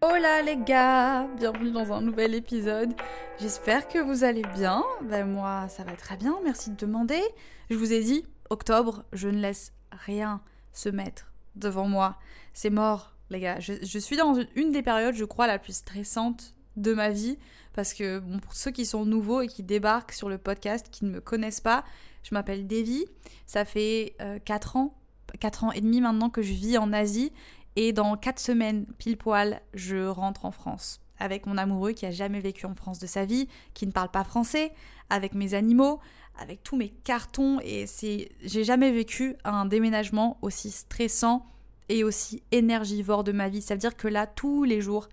[0.00, 2.94] Hola les gars, bienvenue dans un nouvel épisode.
[3.40, 4.84] J'espère que vous allez bien.
[5.02, 7.20] Ben moi, ça va très bien, merci de demander.
[7.68, 10.40] Je vous ai dit, octobre, je ne laisse rien
[10.72, 12.16] se mettre devant moi.
[12.52, 13.58] C'est mort, les gars.
[13.58, 17.36] Je, suis dans une des périodes, je crois, la plus stressante de ma vie.
[17.72, 21.06] Parce que, bon, pour ceux qui sont nouveaux et qui débarquent sur le podcast, qui
[21.06, 21.82] ne me connaissent pas,
[22.22, 23.04] je m'appelle Davy.
[23.46, 24.94] Ça fait 4 ans,
[25.40, 27.32] 4 ans et demi maintenant que je vis en Asie.
[27.76, 31.00] Et dans 4 semaines, pile poil, je rentre en France.
[31.18, 34.10] Avec mon amoureux qui a jamais vécu en France de sa vie, qui ne parle
[34.10, 34.72] pas français,
[35.10, 36.00] avec mes animaux,
[36.38, 37.58] avec tous mes cartons.
[37.60, 38.30] Et c'est.
[38.40, 41.46] J'ai jamais vécu un déménagement aussi stressant
[41.88, 43.62] et aussi énergivore de ma vie.
[43.62, 45.08] Ça veut dire que là, tous les jours,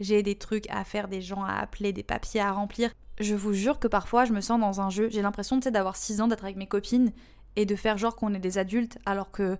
[0.00, 2.92] j'ai des trucs à faire, des gens à appeler, des papiers à remplir.
[3.18, 5.08] Je vous jure que parfois, je me sens dans un jeu.
[5.10, 7.12] J'ai l'impression d'avoir 6 ans, d'être avec mes copines
[7.56, 9.58] et de faire genre qu'on est des adultes alors que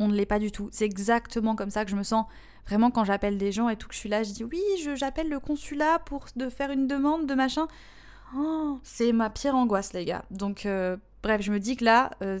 [0.00, 0.68] on ne l'est pas du tout.
[0.72, 2.24] C'est exactement comme ça que je me sens.
[2.66, 4.60] Vraiment, quand j'appelle des gens et tout, que je suis là, je dis oui,
[4.96, 7.68] j'appelle le consulat pour de faire une demande de machin.
[8.36, 10.24] Oh, c'est ma pire angoisse, les gars.
[10.30, 12.38] Donc, euh, bref, je me dis que là, euh,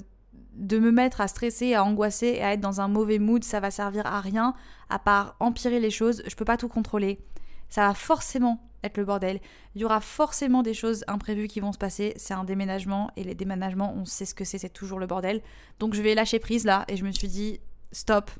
[0.54, 3.60] de me mettre à stresser, à angoisser et à être dans un mauvais mood, ça
[3.60, 4.54] va servir à rien,
[4.88, 6.22] à part empirer les choses.
[6.26, 7.20] Je peux pas tout contrôler.
[7.68, 9.40] Ça va forcément être le bordel.
[9.74, 12.14] Il y aura forcément des choses imprévues qui vont se passer.
[12.16, 15.42] C'est un déménagement et les déménagements, on sait ce que c'est, c'est toujours le bordel.
[15.78, 17.60] Donc je vais lâcher prise là et je me suis dit
[17.92, 18.30] stop,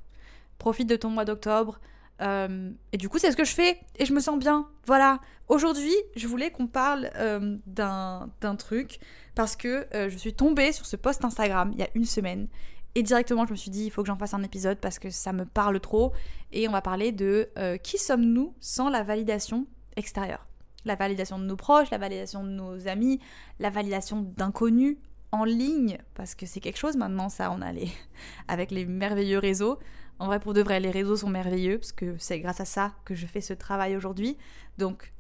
[0.58, 1.80] profite de ton mois d'octobre.
[2.20, 4.69] Euh, et du coup, c'est ce que je fais et je me sens bien.
[4.87, 5.20] Voilà.
[5.48, 9.00] Aujourd'hui, je voulais qu'on parle euh, d'un truc
[9.34, 12.48] parce que euh, je suis tombée sur ce post Instagram il y a une semaine
[12.94, 15.10] et directement, je me suis dit, il faut que j'en fasse un épisode parce que
[15.10, 16.12] ça me parle trop.
[16.53, 17.48] Et on va parler de
[17.84, 20.46] qui sommes-nous sans la validation extérieure.
[20.84, 23.20] La validation de nos proches, la validation de nos amis,
[23.58, 24.96] la validation d'inconnus
[25.32, 27.88] en ligne, parce que c'est quelque chose maintenant, ça, on a les...
[28.48, 29.78] avec les merveilleux réseaux.
[30.18, 32.94] En vrai, pour de vrai, les réseaux sont merveilleux, parce que c'est grâce à ça
[33.04, 34.36] que je fais ce travail aujourd'hui.
[34.78, 35.12] Donc,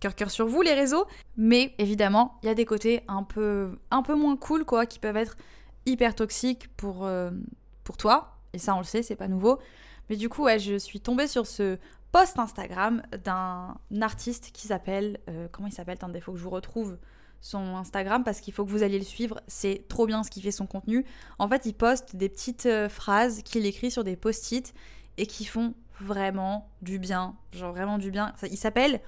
[0.00, 1.06] cœur cœur sur vous, les réseaux.
[1.36, 4.98] Mais évidemment, il y a des côtés un peu, un peu moins cool, quoi, qui
[4.98, 5.36] peuvent être
[5.86, 7.30] hyper toxiques pour, euh,
[7.84, 8.36] pour toi.
[8.52, 9.58] Et ça, on le sait, c'est pas nouveau.
[10.08, 11.78] Mais du coup, je suis tombée sur ce
[12.14, 15.18] post Instagram d'un artiste qui s'appelle.
[15.28, 16.96] Euh, comment il s'appelle Attendez, il faut que je vous retrouve
[17.40, 19.40] son Instagram parce qu'il faut que vous alliez le suivre.
[19.48, 21.04] C'est trop bien ce qui fait son contenu.
[21.40, 24.72] En fait, il poste des petites euh, phrases qu'il écrit sur des post-it
[25.16, 27.34] et qui font vraiment du bien.
[27.50, 28.32] Genre vraiment du bien.
[28.48, 29.00] Il s'appelle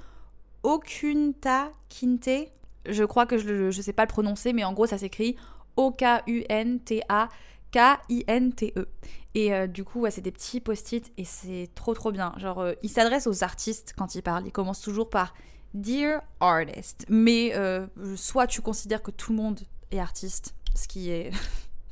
[0.65, 2.51] Okunta Kinte.
[2.89, 5.37] Je crois que je ne sais pas le prononcer, mais en gros, ça s'écrit
[5.77, 7.29] O-K-U-N-T-A.
[7.73, 8.89] K-I-N-T-E.
[9.35, 12.33] Et euh, du coup, c'est des petits post-it et c'est trop trop bien.
[12.39, 14.47] Genre, euh, il s'adresse aux artistes quand il parle.
[14.47, 15.35] Il commence toujours par
[15.75, 17.05] Dear Artist.
[17.11, 19.61] Mais euh, soit tu considères que tout le monde
[19.91, 21.31] est artiste, ce qui est.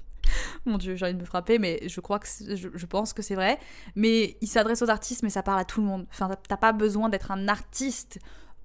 [0.64, 3.20] Mon dieu, j'ai envie de me frapper, mais je crois que je, je, pense que
[3.20, 3.58] c'est vrai.
[3.94, 6.06] Mais il s'adresse aux artistes, mais ça parle à tout le monde.
[6.10, 8.18] Enfin, t'as pas besoin d'être un artiste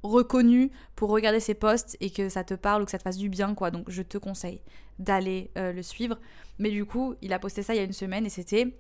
[0.04, 3.18] reconnu pour regarder ses posts et que ça te parle ou que ça te fasse
[3.18, 3.72] du bien, quoi.
[3.72, 4.62] Donc je te conseille
[4.98, 6.18] d'aller euh, le suivre.
[6.58, 8.78] Mais du coup, il a posté ça il y a une semaine et c'était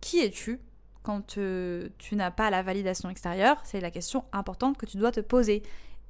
[0.00, 0.60] Qui es-tu
[1.02, 3.60] quand euh, tu n'as pas la validation extérieure?
[3.64, 5.62] C'est la question importante que tu dois te poser.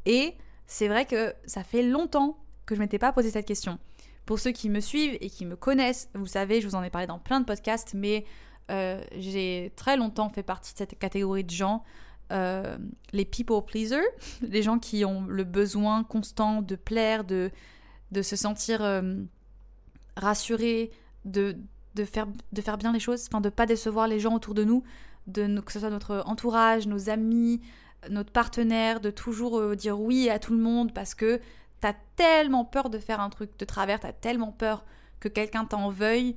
[0.06, 0.34] Et
[0.66, 3.78] c'est vrai que ça fait longtemps que je m'étais pas posé cette question.
[4.26, 6.90] Pour ceux qui me suivent et qui me connaissent, vous savez, je vous en ai
[6.90, 8.24] parlé dans plein de podcasts, mais
[8.70, 11.82] euh, j'ai très longtemps fait partie de cette catégorie de gens
[12.30, 12.76] euh,
[13.12, 14.04] les people pleasers,
[14.42, 17.50] les gens qui ont le besoin constant de plaire, de,
[18.10, 19.16] de se sentir euh,
[20.16, 20.90] rassurés,
[21.24, 21.56] de,
[21.94, 24.64] de, faire, de faire bien les choses, enfin de pas décevoir les gens autour de
[24.64, 24.82] nous,
[25.26, 27.60] de, que ce soit notre entourage, nos amis,
[28.10, 31.40] notre partenaire, de toujours euh, dire oui à tout le monde parce que
[31.80, 34.84] t'as tellement peur de faire un truc de travers, t'as tellement peur
[35.20, 36.36] que quelqu'un t'en veuille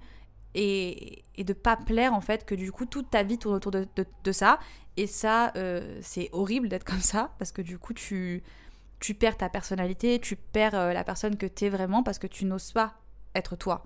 [0.55, 3.71] et, et, de pas plaire en fait, que du coup toute ta vie tourne autour
[3.71, 4.59] de, de, ça.
[4.97, 8.41] Et ça, euh, c'est horrible d'être comme ça parce que du coup tu,
[8.99, 12.45] tu perds ta personnalité, tu perds euh, la personne que t'es vraiment parce que tu
[12.45, 12.95] n'oses pas
[13.35, 13.85] être toi.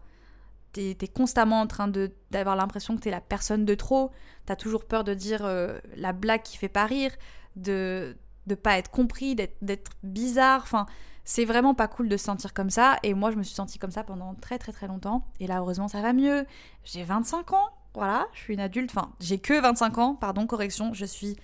[0.72, 1.92] T'es es constamment en train
[2.30, 4.12] d'avoir l'impression que t'es la personne de trop,
[4.46, 7.12] t'as toujours peur de dire euh, la blague qui fait pas rire,
[7.56, 10.86] de ne pas être compris, d'être bizarre, enfin
[11.30, 12.98] C'est vraiment pas cool de se sentir comme ça.
[13.04, 15.28] Et moi, je me suis sentie comme ça pendant très très très longtemps.
[15.40, 16.44] Et là, heureusement, ça va mieux.
[16.84, 17.70] J'ai 25 ans.
[17.94, 18.90] Voilà, je suis une adulte.
[18.90, 20.92] Enfin, j'ai que 25 ans, pardon, correction.
[20.96, 21.36] Je suis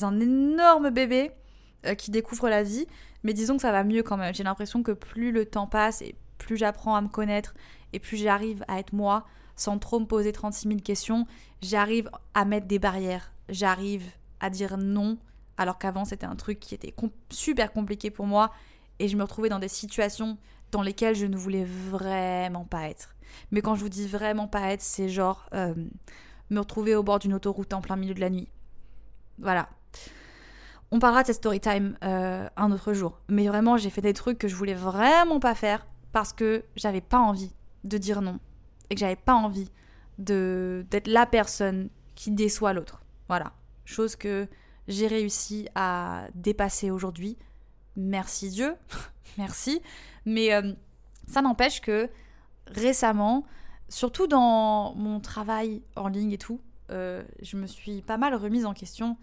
[0.00, 1.30] un énorme bébé
[1.84, 2.86] euh, qui découvre la vie.
[3.22, 4.32] Mais disons que ça va mieux quand même.
[4.34, 7.52] J'ai l'impression que plus le temps passe et plus j'apprends à me connaître
[7.92, 9.26] et plus j'arrive à être moi
[9.56, 11.26] sans trop me poser 36 000 questions,
[11.60, 13.30] j'arrive à mettre des barrières.
[13.50, 14.10] J'arrive
[14.40, 15.18] à dire non
[15.58, 16.94] alors qu'avant c'était un truc qui était
[17.30, 18.50] super compliqué pour moi
[18.98, 20.38] et je me retrouvais dans des situations
[20.72, 23.14] dans lesquelles je ne voulais vraiment pas être.
[23.50, 25.74] Mais quand je vous dis vraiment pas être, c'est genre euh,
[26.50, 28.48] me retrouver au bord d'une autoroute en plein milieu de la nuit.
[29.38, 29.68] Voilà.
[30.90, 33.20] On parlera de cette story time euh, un autre jour.
[33.28, 37.00] Mais vraiment, j'ai fait des trucs que je voulais vraiment pas faire parce que j'avais
[37.00, 37.52] pas envie
[37.82, 38.38] de dire non
[38.90, 39.70] et que j'avais pas envie
[40.18, 43.02] de d'être la personne qui déçoit l'autre.
[43.28, 43.52] Voilà.
[43.84, 44.46] Chose que
[44.86, 47.36] j'ai réussi à dépasser aujourd'hui
[47.96, 48.74] merci Dieu,
[49.38, 49.80] merci.
[50.24, 50.72] Mais euh,
[51.26, 52.08] ça n'empêche que
[52.66, 53.44] récemment,
[53.88, 56.60] surtout dans mon travail en ligne et tout,
[56.90, 59.16] euh, je me suis pas mal remise en question.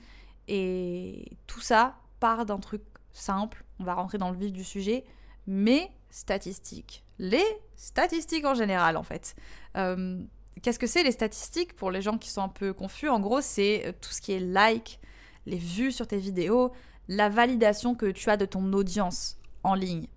[0.48, 2.82] Et tout ça part d'un truc
[3.14, 5.06] simple, on va rentrer dans le vif du sujet,
[5.48, 7.04] mais statistiques.
[7.20, 7.44] Les
[7.76, 9.36] statistiques en général, en fait.
[9.78, 10.22] Euh,
[10.62, 11.76] qu'est-ce que c'est les statistiques?
[11.76, 14.40] Pour les gens qui sont un peu confus En gros, c'est tout ce qui est
[14.40, 15.00] like,
[15.46, 16.72] les vues sur tes vidéos,
[17.08, 20.08] la validation que tu as de ton audience en ligne.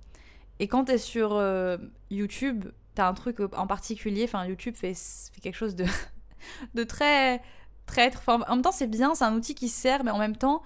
[0.58, 1.76] Et quand tu es sur euh,
[2.10, 4.94] YouTube, tu as un truc en particulier, enfin YouTube fait,
[5.42, 5.86] quelque chose de,
[6.74, 7.42] de très
[7.86, 8.18] traître.
[8.18, 10.62] Enfin, en même temps, c'est bien, c'est un outil qui sert, mais en même temps,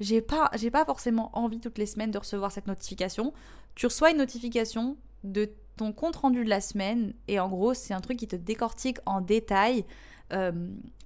[0.00, 3.32] j'ai pas, j'ai pas forcément envie toutes les semaines de recevoir cette notification.
[3.74, 7.94] Tu reçois une notification de ton compte rendu de la semaine, et en gros, c'est
[7.94, 9.84] un truc qui te décortique en détail
[10.32, 10.52] euh,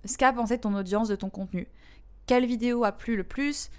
[0.04, 1.68] ce qu'a pensé ton audience de ton contenu.
[2.26, 3.70] Quelle vidéo a plu le plus?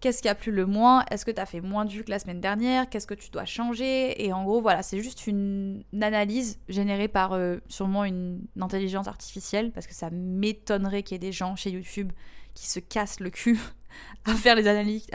[0.00, 2.10] Qu'est-ce qui a plu le moins Est-ce que tu as fait moins de vues que
[2.10, 5.84] la semaine dernière Qu'est-ce que tu dois changer Et en gros, voilà, c'est juste une,
[6.00, 11.18] analyse générée par euh, sûrement une, intelligence artificielle, parce que ça m'étonnerait qu'il y ait
[11.18, 12.12] des gens chez YouTube
[12.54, 13.60] qui se cassent le cul
[14.24, 15.06] à faire les analyses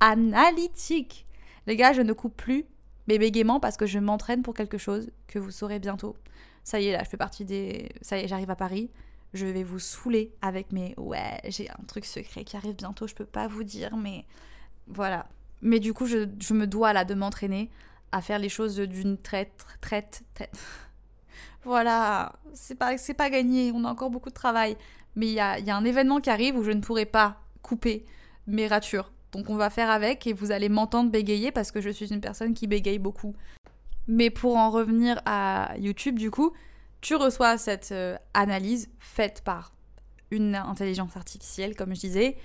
[0.00, 1.26] analytiques.
[1.68, 2.64] Les gars, je ne coupe plus
[3.06, 6.16] mes bégaiements parce que je m'entraîne pour quelque chose que vous saurez bientôt.
[6.64, 7.88] Ça y est, là, je fais partie des...
[8.02, 8.90] Ça y est, j'arrive à Paris
[9.32, 13.14] je vais vous saouler avec mes ouais, j'ai un truc secret qui arrive bientôt, je
[13.14, 14.24] peux pas vous dire, mais
[14.86, 15.26] voilà.
[15.62, 17.70] Mais du coup, je, me dois là de m'entraîner
[18.12, 20.58] à faire les choses d'une traite, traite, traite.
[21.64, 24.76] voilà, c'est pas, c'est pas gagné, on a encore beaucoup de travail.
[25.16, 27.40] Mais il y a, y a un événement qui arrive où je ne pourrai pas
[27.62, 28.04] couper
[28.46, 29.12] mes ratures.
[29.32, 32.20] Donc on va faire avec et vous allez m'entendre bégayer parce que je suis une
[32.20, 33.34] personne qui bégaye beaucoup.
[34.08, 36.52] Mais pour en revenir à YouTube, du coup,
[37.00, 39.72] tu reçois cette euh, analyse faite par
[40.30, 42.36] une intelligence artificielle, comme je disais.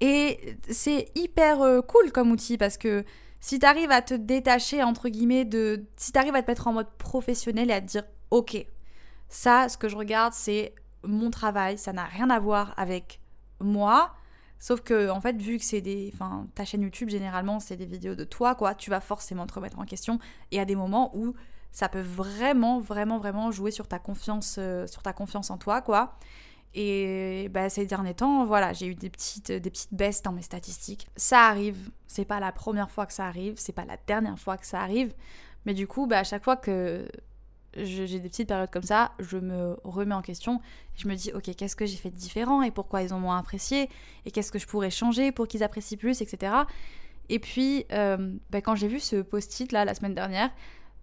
[0.00, 3.04] Et c'est hyper euh, cool comme outil parce que
[3.40, 5.86] si tu arrives à te détacher, entre guillemets, de.
[5.96, 8.66] Si tu arrives à te mettre en mode professionnel et à te dire, ok,
[9.28, 10.74] ça, ce que je regarde, c'est
[11.04, 13.20] mon travail, ça n'a rien à voir avec
[13.60, 14.14] moi.
[14.60, 16.10] Sauf que, en fait, vu que c'est des.
[16.12, 19.54] Enfin, ta chaîne YouTube, généralement, c'est des vidéos de toi, quoi, tu vas forcément te
[19.54, 20.18] remettre en question.
[20.50, 21.34] Et à des moments où
[21.72, 25.80] ça peut vraiment, vraiment, vraiment jouer sur ta confiance, euh, sur ta confiance en toi,
[25.80, 26.18] quoi.
[26.74, 30.42] Et bah, ces derniers temps, voilà, j'ai eu des petites, des petites baisses dans mes
[30.42, 31.08] statistiques.
[31.16, 34.58] Ça arrive, c'est pas la première fois que ça arrive, c'est pas la dernière fois
[34.58, 35.14] que ça arrive,
[35.64, 37.08] mais du coup, bah, à chaque fois que
[37.76, 40.60] j'ai des petites périodes comme ça, je me remets en question.
[40.96, 43.38] Je me dis, ok, qu'est-ce que j'ai fait de différent et pourquoi ils ont moins
[43.38, 43.88] apprécié
[44.24, 46.52] et qu'est-ce que je pourrais changer pour qu'ils apprécient plus, etc.
[47.28, 50.50] Et puis, euh, bah, quand j'ai vu ce post-it là la semaine dernière,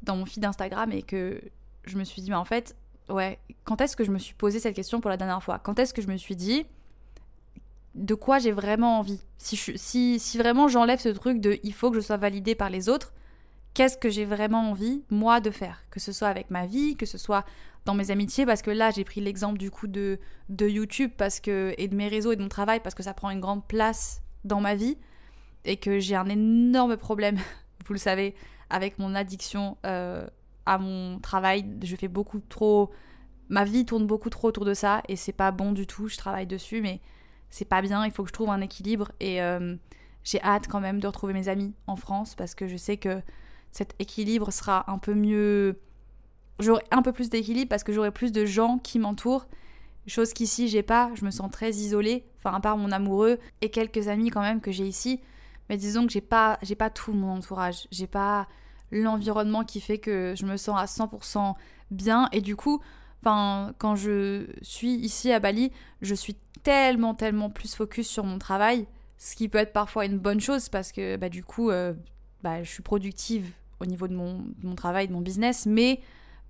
[0.06, 1.42] dans mon feed Instagram et que
[1.86, 2.76] je me suis dit, mais en fait,
[3.10, 5.60] ouais, quand est-ce que je me suis posé cette question pour la dernière fois?
[5.60, 6.66] Quand est-ce que je me suis dit
[7.94, 9.22] de quoi j'ai vraiment envie?
[9.38, 12.70] Si, si, si vraiment j'enlève ce truc de il faut que je sois validée par
[12.70, 13.14] les autres,
[13.74, 15.84] qu'est-ce que j'ai vraiment envie, moi, de faire?
[15.92, 17.46] Que ce soit avec ma vie, que ce soit
[17.86, 20.20] dans mes amitiés, parce que là, j'ai pris l'exemple du coup de,
[20.50, 23.14] de YouTube parce que, et de mes réseaux et de mon travail, parce que ça
[23.14, 24.98] prend une grande place dans ma vie
[25.66, 27.38] et que j'ai un énorme problème,
[27.86, 28.34] vous le savez,
[28.70, 30.28] avec mon addiction euh,
[30.66, 31.66] à mon travail.
[31.84, 32.92] Je fais beaucoup trop.
[33.50, 36.08] Ma vie tourne beaucoup trop autour de ça et c'est pas bon du tout.
[36.08, 37.00] Je travaille dessus, mais
[37.50, 38.06] c'est pas bien.
[38.06, 39.76] Il faut que je trouve un équilibre et euh,
[40.24, 43.22] j'ai hâte quand même de retrouver mes amis en France parce que je sais que
[43.72, 45.80] cet équilibre sera un peu mieux.
[46.60, 49.48] J'aurai un peu plus d'équilibre parce que j'aurai plus de gens qui m'entourent.
[50.08, 53.70] Chose qu'ici j'ai pas, je me sens très isolée, enfin à part mon amoureux et
[53.70, 55.20] quelques amis quand même que j'ai ici.
[55.70, 57.88] Mais disons que j'ai pas, j'ai pas tout mon entourage.
[57.92, 58.48] J'ai pas
[58.92, 61.56] l'environnement qui fait que je me sens à 100%
[61.92, 62.30] bien.
[62.32, 62.82] Et du coup,
[63.24, 68.88] quand je suis ici à Bali, je suis tellement, tellement plus focus sur mon travail
[69.18, 71.94] Ce qui peut être parfois une bonne chose parce que bah, du coup, euh,
[72.44, 76.00] bah, je suis productive au niveau de mon, mon travail, de mon business, mais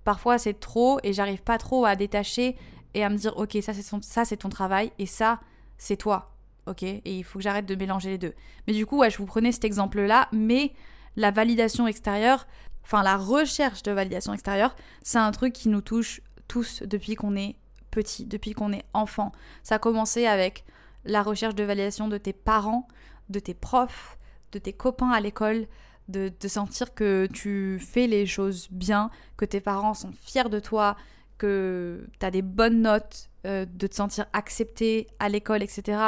[0.04, 2.56] parfois c'est trop et j'arrive pas trop à détacher
[2.94, 5.40] et à me dire ok ça c'est ton travail et ça
[5.78, 6.35] c'est toi
[6.66, 8.34] ok et il faut que j'arrête de mélanger les deux
[8.66, 10.72] mais du coup ouais, je vous prenais cet exemple là mais
[11.16, 12.46] la validation extérieure
[12.82, 17.36] enfin la recherche de validation extérieure c'est un truc qui nous touche tous depuis qu'on
[17.36, 17.56] est
[17.90, 19.32] petit depuis qu'on est enfant
[19.62, 20.64] ça a commencé avec
[21.04, 22.88] la recherche de validation de tes parents
[23.30, 24.18] de tes profs
[24.52, 25.66] de tes copains à l'école
[26.08, 30.60] de te sentir que tu fais les choses bien, que tes parents sont fiers de
[30.60, 30.96] toi,
[31.38, 35.98] que tu as des bonnes notes, euh, de te sentir accepté à l'école, etc.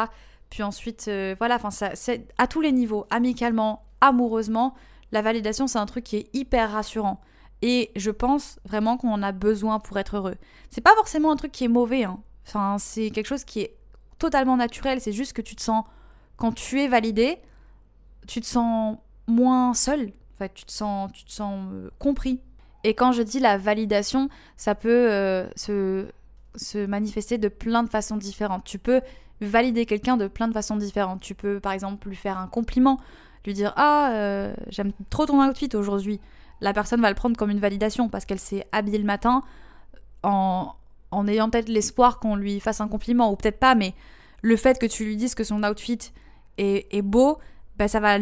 [0.51, 4.75] Puis ensuite, euh, voilà, enfin, c'est à tous les niveaux, amicalement, amoureusement,
[5.13, 7.21] la validation, c'est un truc qui est hyper rassurant.
[7.63, 10.37] Et je pense vraiment qu'on en a besoin pour être heureux.
[10.71, 12.21] C'est pas forcément un truc qui est mauvais, hein.
[12.47, 13.77] Enfin, c'est quelque chose qui est
[14.19, 15.01] totalement naturel.
[15.01, 15.85] C'est juste que tu te sens,
[16.37, 17.39] quand tu es validé,
[18.27, 20.13] tu te sens moins seul.
[20.35, 22.41] En fait, tu te sens, tu te sens euh, compris.
[22.85, 26.07] Et quand je dis la validation, ça peut euh, se,
[26.55, 28.65] se manifester de plein de façons différentes.
[28.65, 29.03] Tu peux
[29.41, 31.21] valider quelqu'un de plein de façons différentes.
[31.21, 32.99] Tu peux par exemple lui faire un compliment,
[33.45, 36.21] lui dire Ah, euh, j'aime trop ton outfit aujourd'hui.
[36.61, 39.43] La personne va le prendre comme une validation parce qu'elle s'est habillée le matin
[40.25, 40.73] en,
[41.11, 43.95] en ayant peut-être l'espoir qu'on lui fasse un compliment, ou peut-être pas, mais
[44.43, 46.13] le fait que tu lui dises que son outfit
[46.59, 47.39] est, beau,
[47.77, 48.17] ben ça va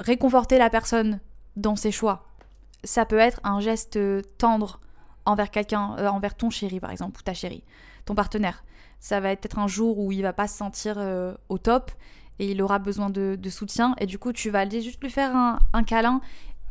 [0.00, 1.20] réconforter la personne
[1.56, 2.26] dans ses choix.
[2.84, 3.98] Ça peut être un geste
[4.36, 4.80] tendre
[5.24, 7.64] envers quelqu'un, euh, envers ton chéri par exemple, ou ta chérie,
[8.04, 8.62] ton partenaire.
[9.00, 11.90] Ça va être un jour où il va pas se sentir euh, au top
[12.38, 15.34] et il aura besoin de, soutien et du coup tu vas aller juste lui faire
[15.34, 16.20] un, câlin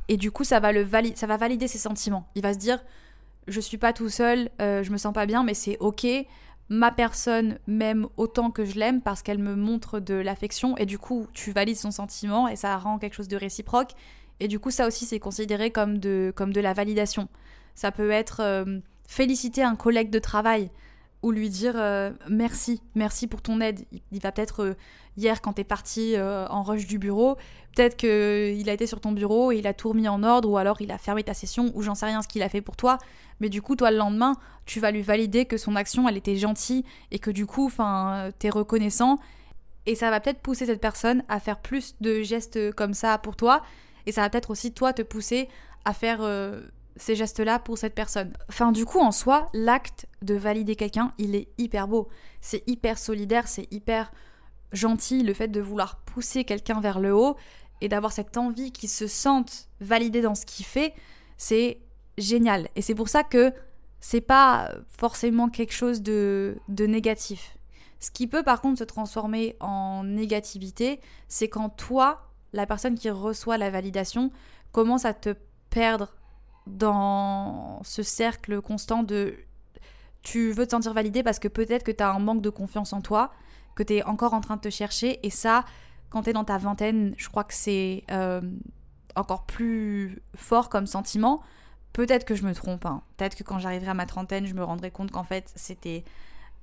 [0.07, 2.27] et du coup ça va, le ça va valider ses sentiments.
[2.35, 2.79] Il va se dire
[3.47, 6.05] je suis pas tout seul, euh, je me sens pas bien mais c'est ok,
[6.69, 10.97] ma personne m'aime autant que je l'aime parce qu'elle me montre de l'affection et du
[10.99, 13.91] coup tu valides son sentiment et ça rend quelque chose de réciproque
[14.39, 17.27] et du coup ça aussi c'est considéré comme de, comme de la validation.
[17.75, 20.69] Ça peut être euh, féliciter un collègue de travail
[21.23, 23.85] ou lui dire euh, merci, merci pour ton aide.
[24.11, 24.73] Il, va peut-être euh,
[25.17, 27.37] hier quand t'es parti en rush du bureau,
[27.75, 30.57] peut-être qu'il a été sur ton bureau et il a tout remis en ordre ou
[30.57, 32.75] alors il a fermé ta session ou j'en sais rien ce qu'il a fait pour
[32.75, 32.97] toi.
[33.39, 36.35] Mais du coup, toi le lendemain, tu vas lui valider que son action elle était
[36.35, 39.17] gentille et que du coup, enfin, t'es reconnaissant
[39.85, 43.35] et ça va peut-être pousser cette personne à faire plus de gestes comme ça pour
[43.35, 43.63] toi
[44.05, 45.49] et ça va peut-être aussi toi te pousser
[45.85, 46.19] à faire
[46.97, 48.33] ces gestes-là pour cette personne.
[48.49, 52.09] Enfin, du coup, en soi, l'acte de valider quelqu'un, il est hyper beau.
[52.41, 54.11] C'est hyper solidaire, c'est hyper
[54.73, 57.37] gentil, le fait de vouloir pousser quelqu'un vers le haut
[57.81, 60.93] et d'avoir cette envie qu'il se sente validé dans ce qu'il fait,
[61.37, 61.79] c'est
[62.17, 62.67] génial.
[62.75, 63.53] Et c'est pour ça que
[63.99, 67.57] c'est pas forcément quelque chose de, de négatif.
[67.99, 73.09] Ce qui peut par contre se transformer en négativité, c'est quand toi, la personne qui
[73.09, 74.31] reçoit la validation,
[74.71, 75.35] commence à te
[75.69, 76.13] perdre
[76.67, 79.35] dans ce cercle constant de
[80.23, 82.93] tu veux te sentir validé parce que peut-être que tu as un manque de confiance
[82.93, 83.31] en toi,
[83.75, 85.25] que tu es encore en train de te chercher.
[85.25, 85.63] Et ça,
[86.09, 88.41] quand tu es dans ta vingtaine, je crois que c'est euh,
[89.15, 91.41] encore plus fort comme sentiment.
[91.93, 92.85] Peut-être que je me trompe.
[92.85, 93.01] Hein.
[93.15, 96.03] Peut-être que quand j'arriverai à ma trentaine, je me rendrai compte qu'en fait, c'était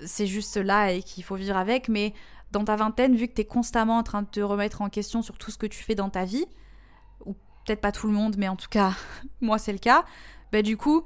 [0.00, 1.88] c'est juste là et qu'il faut vivre avec.
[1.88, 2.12] Mais
[2.52, 5.22] dans ta vingtaine, vu que tu es constamment en train de te remettre en question
[5.22, 6.46] sur tout ce que tu fais dans ta vie,
[7.64, 8.92] peut-être pas tout le monde, mais en tout cas,
[9.40, 10.04] moi c'est le cas,
[10.52, 11.04] bah du coup,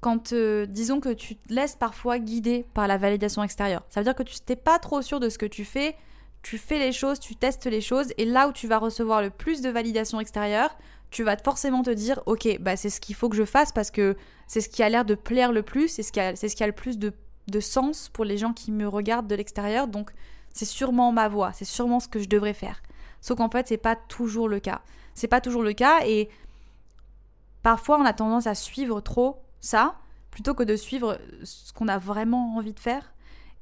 [0.00, 4.04] quand euh, disons que tu te laisses parfois guider par la validation extérieure, ça veut
[4.04, 5.96] dire que tu n'es pas trop sûr de ce que tu fais,
[6.42, 9.30] tu fais les choses, tu testes les choses, et là où tu vas recevoir le
[9.30, 10.76] plus de validation extérieure,
[11.10, 13.90] tu vas forcément te dire, ok, bah c'est ce qu'il faut que je fasse parce
[13.90, 16.72] que c'est ce qui a l'air de plaire le plus, c'est ce, qui a, le
[16.72, 17.12] plus de,
[17.48, 20.10] de sens pour les gens qui me regardent de l'extérieur, donc
[20.52, 22.80] c'est sûrement ma voie, c'est sûrement ce que je devrais faire.
[23.20, 24.82] Sauf qu'en fait, c'est pas toujours le cas.
[25.14, 26.28] C'est pas toujours le cas et
[27.62, 29.96] parfois on a tendance à suivre trop ça
[30.30, 33.12] plutôt que de suivre ce qu'on a vraiment envie de faire.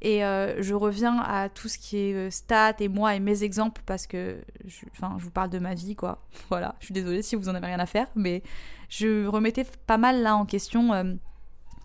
[0.00, 3.42] Et euh, je reviens à tout ce qui est euh, stats et moi et mes
[3.42, 6.24] exemples parce que je, enfin, je vous parle de ma vie, quoi.
[6.50, 8.42] Voilà, je suis désolée si vous en avez rien à faire, mais
[8.88, 11.14] je remettais pas mal là en question euh,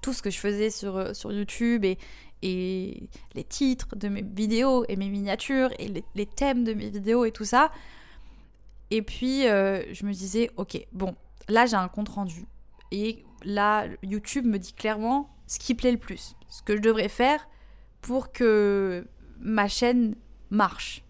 [0.04, 1.86] tout ce que je faisais sur, sur YouTube
[2.44, 7.26] les titres de mes vidéos et mes miniatures et les, les thèmes de mes vidéos
[7.26, 7.72] et tout ça.
[8.94, 11.16] Et puis, euh, je me disais, ok, bon,
[11.50, 12.46] là, j'ai un compte rendu.
[12.92, 16.36] Et là, YouTube me dit clairement ce qui plaît le plus.
[16.48, 17.48] Ce que je devrais faire
[18.02, 19.08] pour que
[19.40, 20.16] ma chaîne
[20.52, 21.04] marche.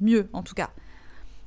[0.00, 0.70] Mieux, en tout cas.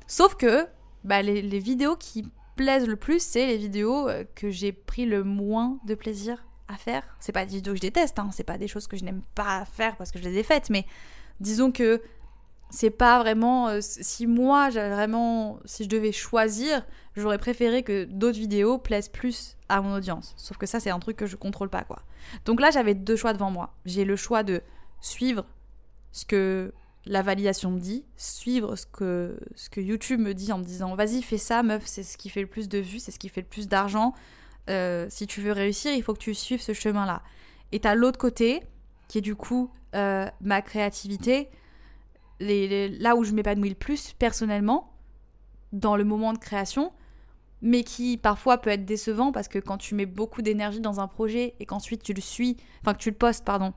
[0.06, 0.66] Sauf que
[1.02, 5.24] bah, les, vidéos qui plaisent le plus, c'est les vidéos euh, que j'ai pris le
[5.24, 6.44] moins de plaisir
[6.76, 7.02] faire.
[7.20, 9.22] C'est pas des vidéos que je déteste, hein, c'est pas des choses que je n'aime
[9.34, 10.86] pas faire parce que je les ai faites, mais
[11.40, 12.02] disons que
[12.70, 13.68] c'est pas vraiment.
[13.68, 15.60] euh, si moi, j'avais vraiment.
[15.66, 16.84] Si je devais choisir,
[17.16, 20.34] j'aurais préféré que d'autres vidéos plaisent plus à mon audience.
[20.38, 22.02] Sauf que ça, c'est un truc que je contrôle pas, quoi.
[22.46, 23.74] Donc là, j'avais deux choix devant moi.
[23.84, 24.62] J'ai le choix de
[25.00, 25.44] suivre
[26.12, 26.72] ce que
[27.04, 30.94] la validation me dit, suivre ce que, ce que YouTube me dit en me disant
[30.94, 33.28] vas-y, fais ça, meuf, c'est ce qui fait le plus de vues, c'est ce qui
[33.28, 34.14] fait le plus d'argent.
[34.70, 37.22] Euh, si tu veux réussir, il faut que tu suives ce chemin-là.
[37.72, 38.62] Et t'as l'autre côté,
[39.08, 41.48] qui est du coup euh, ma créativité,
[42.40, 44.92] là où je m'épanouis le plus personnellement,
[45.72, 46.92] dans le moment de création,
[47.62, 51.06] mais qui parfois peut être décevant parce que quand tu mets beaucoup d'énergie dans un
[51.06, 53.72] projet et qu'ensuite tu le suis, enfin que tu le postes, pardon,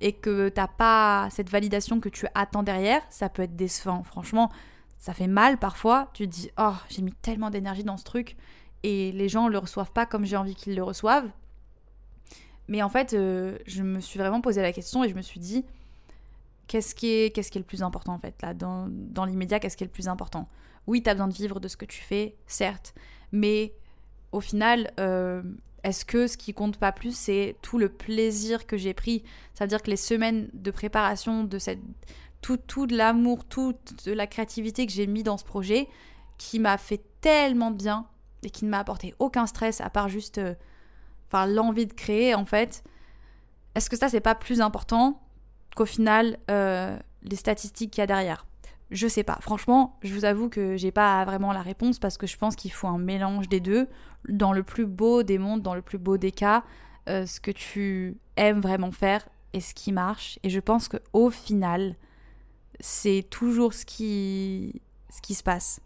[0.00, 4.02] et que t'as pas cette validation que tu attends derrière, ça peut être décevant.
[4.02, 4.50] Franchement,
[4.98, 6.10] ça fait mal parfois.
[6.14, 8.36] Tu te dis, oh, j'ai mis tellement d'énergie dans ce truc
[8.82, 11.30] et les gens le reçoivent pas comme j'ai envie qu'ils le reçoivent.
[12.68, 15.38] Mais en fait, euh, je me suis vraiment posé la question et je me suis
[15.38, 15.64] dit,
[16.66, 19.76] qu'est-ce qui est, qu'est-ce qui est le plus important en fait là dans, l'immédiat qu'est-ce
[19.76, 20.48] qui est le plus important?
[20.86, 22.94] Oui tu as besoin de vivre de ce que tu fais certes
[23.32, 23.72] mais
[24.32, 25.42] au final euh,
[25.82, 29.22] est-ce que ce qui compte pas plus c'est tout le plaisir que j'ai pris?
[29.54, 31.80] Ça veut dire que les semaines de préparation de cette
[32.42, 35.88] tout tout de l'amour toute la créativité que j'ai mis dans ce projet
[36.38, 38.06] qui m'a fait tellement bien
[38.42, 40.54] et qui ne m'a apporté aucun stress à part juste euh,
[41.32, 42.82] l'envie de créer en fait
[43.76, 45.20] est-ce que ça c'est pas plus important
[45.76, 48.46] qu'au final, euh, les statistiques qu'il y a derrière?
[48.90, 49.36] Je sais pas.
[49.42, 52.72] Franchement, je vous avoue que j'ai pas vraiment la réponse parce que je pense qu'il
[52.72, 53.86] faut un mélange des deux.
[54.30, 56.64] Dans le plus beau des mondes, dans le plus beau des cas,
[57.10, 60.38] euh, ce que tu aimes vraiment faire et ce qui marche.
[60.42, 61.96] Et je pense que au final,
[62.80, 65.80] c'est toujours ce qui, ce qui se passe.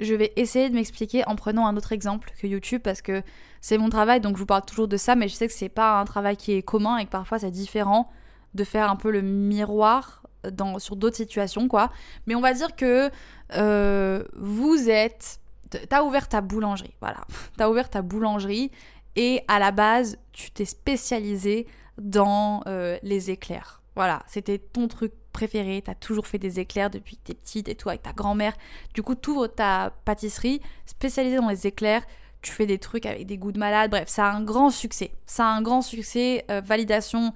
[0.00, 3.22] Je vais essayer de m'expliquer en prenant un autre exemple que YouTube parce que
[3.60, 5.68] c'est mon travail donc je vous parle toujours de ça mais je sais que c'est
[5.68, 8.10] pas un travail qui est commun et que parfois c'est différent
[8.54, 11.90] de faire un peu le miroir dans, sur d'autres situations, quoi.
[12.26, 13.10] Mais on va dire que
[13.54, 15.40] euh, vous êtes...
[15.88, 17.24] T'as ouvert ta boulangerie, voilà.
[17.56, 18.70] T'as ouvert ta boulangerie
[19.16, 21.66] et à la base, tu t'es spécialisé
[21.98, 23.82] dans euh, les éclairs.
[23.96, 25.82] Voilà, c'était ton truc préféré.
[25.84, 28.54] T'as toujours fait des éclairs depuis que t'es petite et tout avec ta grand-mère.
[28.94, 32.02] Du coup, t'ouvres ta pâtisserie spécialisée dans les éclairs.
[32.40, 33.90] Tu fais des trucs avec des goûts de malade.
[33.90, 35.12] Bref, ça a un grand succès.
[35.26, 36.44] Ça a un grand succès.
[36.50, 37.34] euh, validation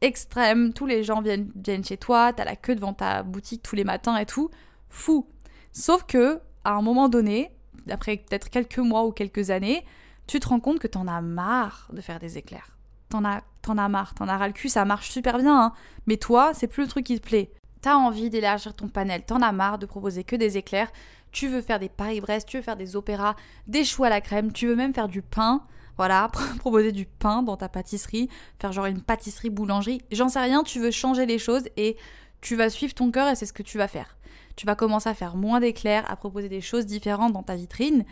[0.00, 3.76] extrême, tous les gens viennent, viennent chez toi, t'as la queue devant ta boutique tous
[3.76, 4.50] les matins et tout,
[4.90, 5.26] fou.
[5.72, 7.50] Sauf que, à un moment donné,
[7.88, 9.84] après peut-être quelques mois ou quelques années,
[10.26, 12.75] tu te rends compte que t'en as marre de faire des éclairs.
[13.08, 15.72] T'en as, t'en as marre, t'en as ras le cul, ça marche super bien, hein.
[16.06, 17.50] mais toi, c'est plus le truc qui te plaît.
[17.80, 20.90] T'as envie d'élargir ton panel, t'en as marre de proposer que des éclairs,
[21.30, 24.52] tu veux faire des Paris-Brest, tu veux faire des opéras, des choux à la crème,
[24.52, 25.62] tu veux même faire du pain,
[25.96, 30.62] voilà, proposer du pain dans ta pâtisserie, faire genre une pâtisserie boulangerie, j'en sais rien,
[30.62, 31.96] tu veux changer les choses et
[32.40, 34.16] tu vas suivre ton cœur et c'est ce que tu vas faire.
[34.56, 38.04] Tu vas commencer à faire moins d'éclairs, à proposer des choses différentes dans ta vitrine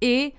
[0.00, 0.34] et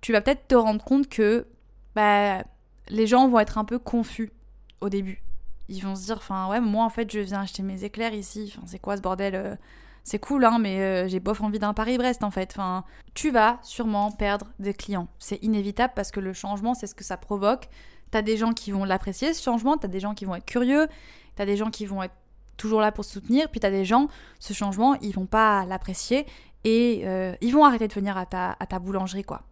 [0.00, 1.46] tu vas peut-être te rendre compte que
[1.94, 2.44] bah,
[2.90, 4.32] les gens vont être un peu confus
[4.80, 5.22] au début.
[5.68, 8.52] Ils vont se dire, enfin ouais, moi en fait je viens acheter mes éclairs ici,
[8.56, 9.54] enfin c'est quoi ce bordel euh,
[10.02, 12.50] c'est cool, hein, mais euh, j'ai bof envie d'un Paris-Brest en fait.
[12.52, 15.08] Enfin, tu vas sûrement perdre des clients.
[15.18, 17.68] C'est inévitable parce que le changement, c'est ce que ça provoque.
[18.10, 20.88] T'as des gens qui vont l'apprécier, ce changement, t'as des gens qui vont être curieux,
[21.36, 22.14] t'as des gens qui vont être
[22.56, 26.26] toujours là pour soutenir, puis t'as des gens, ce changement, ils vont pas l'apprécier
[26.64, 29.42] et euh, ils vont arrêter de venir à ta, à ta boulangerie, quoi.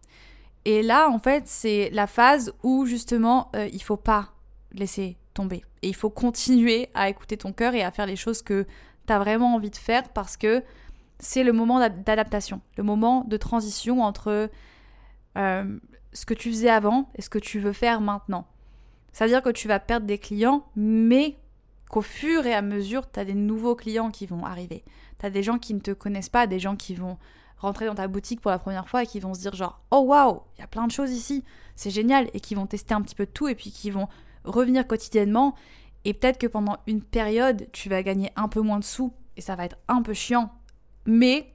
[0.65, 4.33] Et là, en fait, c'est la phase où justement, euh, il faut pas
[4.73, 5.63] laisser tomber.
[5.81, 8.65] Et il faut continuer à écouter ton cœur et à faire les choses que
[9.07, 10.63] tu as vraiment envie de faire parce que
[11.19, 14.49] c'est le moment d'adaptation, le moment de transition entre
[15.37, 15.79] euh,
[16.13, 18.45] ce que tu faisais avant et ce que tu veux faire maintenant.
[19.11, 21.37] Ça veut dire que tu vas perdre des clients, mais
[21.89, 24.83] qu'au fur et à mesure, tu as des nouveaux clients qui vont arriver.
[25.19, 27.17] Tu as des gens qui ne te connaissent pas, des gens qui vont
[27.59, 29.99] rentrer dans ta boutique pour la première fois et qui vont se dire genre oh
[29.99, 31.43] waouh, il y a plein de choses ici,
[31.75, 34.07] c'est génial et qui vont tester un petit peu de tout et puis qui vont
[34.43, 35.55] revenir quotidiennement
[36.05, 39.41] et peut-être que pendant une période, tu vas gagner un peu moins de sous et
[39.41, 40.51] ça va être un peu chiant.
[41.05, 41.53] Mais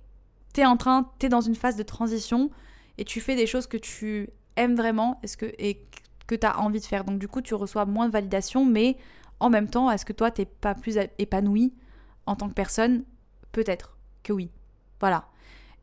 [0.52, 2.50] t'es en train, t'es dans une phase de transition
[2.98, 5.86] et tu fais des choses que tu aimes vraiment est-ce que, et
[6.26, 7.04] que tu as envie de faire.
[7.04, 8.96] Donc du coup, tu reçois moins de validation, mais
[9.40, 11.74] en même temps, est-ce que toi, t'es pas plus épanoui
[12.26, 13.04] en tant que personne?
[13.52, 14.50] Peut-être que oui.
[15.00, 15.26] Voilà.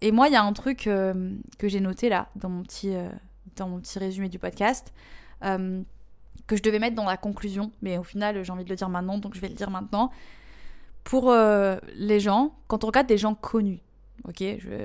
[0.01, 2.95] Et moi, il y a un truc euh, que j'ai noté là, dans mon petit,
[2.95, 3.09] euh,
[3.55, 4.93] dans mon petit résumé du podcast.
[5.43, 5.81] Euh,
[6.47, 8.89] que je devais mettre dans la conclusion, mais au final j'ai envie de le dire
[8.89, 10.11] maintenant, donc je vais le dire maintenant.
[11.05, 11.33] Pour
[11.95, 13.79] les gens, quand on regarde des gens connus,
[14.27, 14.43] ok,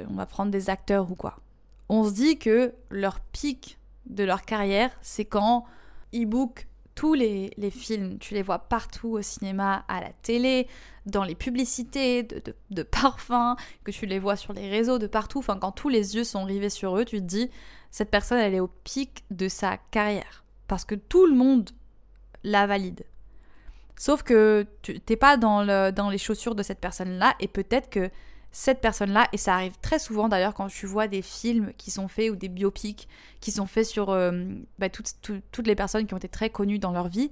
[0.09, 1.41] on va prendre des acteurs ou quoi,
[1.89, 5.65] on se dit que leur pic de leur carrière, c'est quand
[6.13, 10.67] ils bookent tous les, films, tu les vois partout au cinéma, à la télé,
[11.05, 13.55] dans les publicités de, de, parfums,
[13.85, 15.39] que tu les vois sur les réseaux, de partout.
[15.39, 17.51] Enfin, quand tous les yeux sont rivés sur eux, tu te dis,
[17.91, 20.43] cette personne, elle est au pic de sa carrière.
[20.69, 21.71] Parce que tout le monde
[22.43, 23.05] la valide.
[23.99, 27.91] Sauf que tu n'es pas dans, le, dans les chaussures de cette personne-là et peut-être
[27.91, 28.11] que
[28.59, 32.09] cette personne-là, et ça arrive très souvent d'ailleurs quand tu vois des films qui sont
[32.09, 33.07] faits ou des biopics
[33.39, 34.47] qui sont faits sur euh,
[34.79, 35.13] bah, toutes,
[35.53, 37.31] toutes les personnes qui ont été très connues dans leur vie,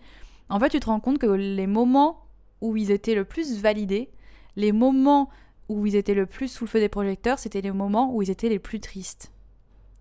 [0.50, 2.26] en fait tu te rends compte que les moments
[2.60, 4.10] où ils étaient le plus validés,
[4.56, 5.30] les moments
[5.70, 8.30] où ils étaient le plus sous le feu des projecteurs, c'était les moments où ils
[8.30, 9.32] étaient les plus tristes.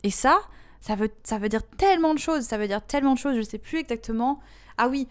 [0.04, 0.38] Et ça,
[0.82, 3.44] ça veut, ça veut dire tellement de choses, ça veut dire tellement de choses, je
[3.44, 4.42] sais plus exactement.
[4.78, 5.08] Ah oui,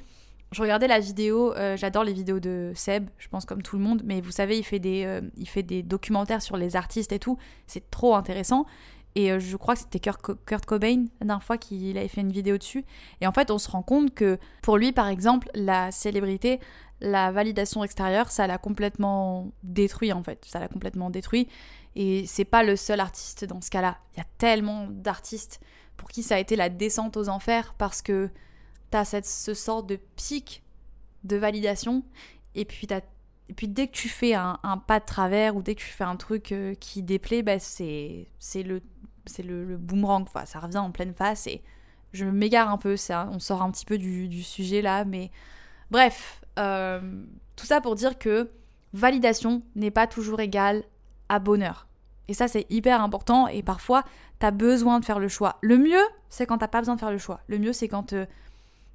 [0.53, 3.83] je regardais la vidéo, euh, j'adore les vidéos de Seb, je pense comme tout le
[3.83, 7.13] monde, mais vous savez, il fait des, euh, il fait des documentaires sur les artistes
[7.13, 8.67] et tout, c'est trop intéressant.
[9.15, 12.33] Et euh, je crois que c'était Kurt, Cobain la dernière fois qu'il avait fait une
[12.33, 12.85] vidéo dessus.
[13.21, 16.61] Et en fait, on se rend compte que pour lui, par exemple, la célébrité,
[17.01, 20.45] la validation extérieure, ça l'a complètement détruit en fait.
[20.47, 21.49] Ça l'a complètement détruit.
[21.95, 23.99] Et c'est pas le seul artiste dans ce cas-là.
[24.15, 25.61] Il y a tellement d'artistes
[25.97, 28.31] pour qui ça a été la descente aux enfers parce que
[28.93, 30.63] t'as cette, ce sort de pic
[31.25, 32.05] de validation.
[32.55, 32.87] Et puis,
[33.49, 36.05] et puis dès que tu fais un, pas de travers ou dès que tu fais
[36.05, 38.81] un truc euh, qui déplaît, bah, c'est le,
[39.39, 40.23] le, le boomerang.
[40.23, 41.63] Enfin, ça revient en pleine face et
[42.13, 42.97] je m'égare un peu.
[42.97, 45.05] Ça, on sort un petit peu du, sujet là.
[45.05, 45.31] Mais
[45.91, 47.01] bref, euh,
[47.57, 48.51] tout ça pour dire que
[48.93, 50.85] validation n'est pas toujours égale
[51.31, 51.89] à bonheur.
[52.29, 53.49] Et ça, c'est hyper important.
[53.49, 54.05] Et parfois,
[54.39, 55.57] tu as besoin de faire le choix.
[55.63, 57.41] Le mieux, c'est quand t'as pas besoin de faire le choix.
[57.47, 58.27] Le mieux, c'est quand euh,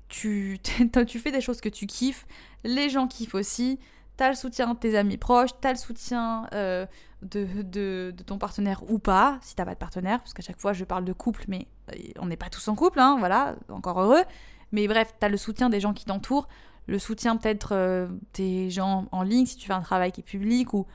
[0.10, 0.60] tu,
[1.08, 2.26] tu fais des choses que tu kiffes,
[2.64, 3.80] les gens kiffent aussi,
[4.18, 6.86] t'as le soutien de tes amis proches, t'as le soutien euh,
[7.22, 10.74] de, de, ton partenaire ou pas, si t'as pas de partenaire, parce qu'à chaque fois
[10.74, 14.02] je parle de couple, mais euh, on n'est pas tous en couple, hein, voilà, encore
[14.02, 14.24] heureux.
[14.72, 16.48] Mais bref, t'as le soutien des gens qui t'entourent,
[16.88, 20.24] le soutien peut-être euh, des gens en ligne si tu fais un travail qui est
[20.24, 20.86] public, ou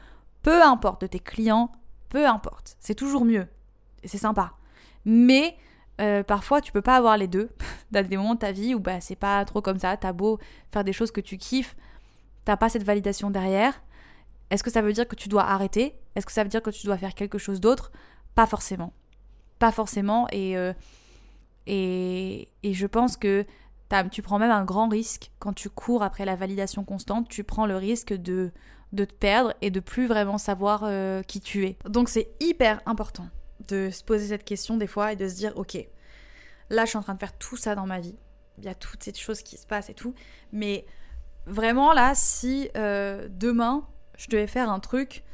[0.42, 1.70] peu importe, de tes clients,
[2.08, 3.46] peu importe, c'est toujours mieux,
[4.02, 4.52] et c'est sympa.
[5.04, 5.56] Mais
[6.00, 7.50] euh, parfois, tu peux pas avoir les deux.
[7.90, 9.96] Dans des moments de ta vie où bah, c'est pas trop comme ça.
[9.96, 10.38] T'as beau
[10.72, 11.76] faire des choses que tu kiffes,
[12.44, 13.82] t'as pas cette validation derrière.
[14.50, 15.98] Est-ce que ça veut dire que tu dois arrêter?
[16.14, 17.92] Est-ce que ça veut dire que tu dois faire quelque chose d'autre?
[18.34, 18.92] Pas forcément.
[19.58, 20.26] Pas forcément.
[20.30, 20.72] Et, euh,
[21.66, 23.46] et, et, je pense que
[24.10, 27.28] tu prends même un grand risque quand tu cours après la validation constante.
[27.28, 28.50] Tu prends le risque de,
[28.92, 31.76] de te perdre et de plus vraiment savoir euh, qui tu es.
[31.88, 33.26] Donc c'est hyper important
[33.68, 35.78] de se poser cette question des fois et de se dire ok,
[36.70, 38.16] là je suis en train de faire tout ça dans ma vie,
[38.58, 40.14] il y a toutes ces choses qui se passent et tout,
[40.52, 40.86] mais
[41.46, 45.24] vraiment là, si euh, demain je devais faire un truc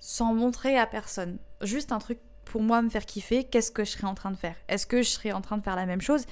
[0.00, 3.90] sans montrer à personne, juste un truc pour moi me faire kiffer, qu'est-ce que je
[3.90, 4.56] serais en train de faire?
[4.68, 6.24] Est-ce que je serais en train de faire la même chose?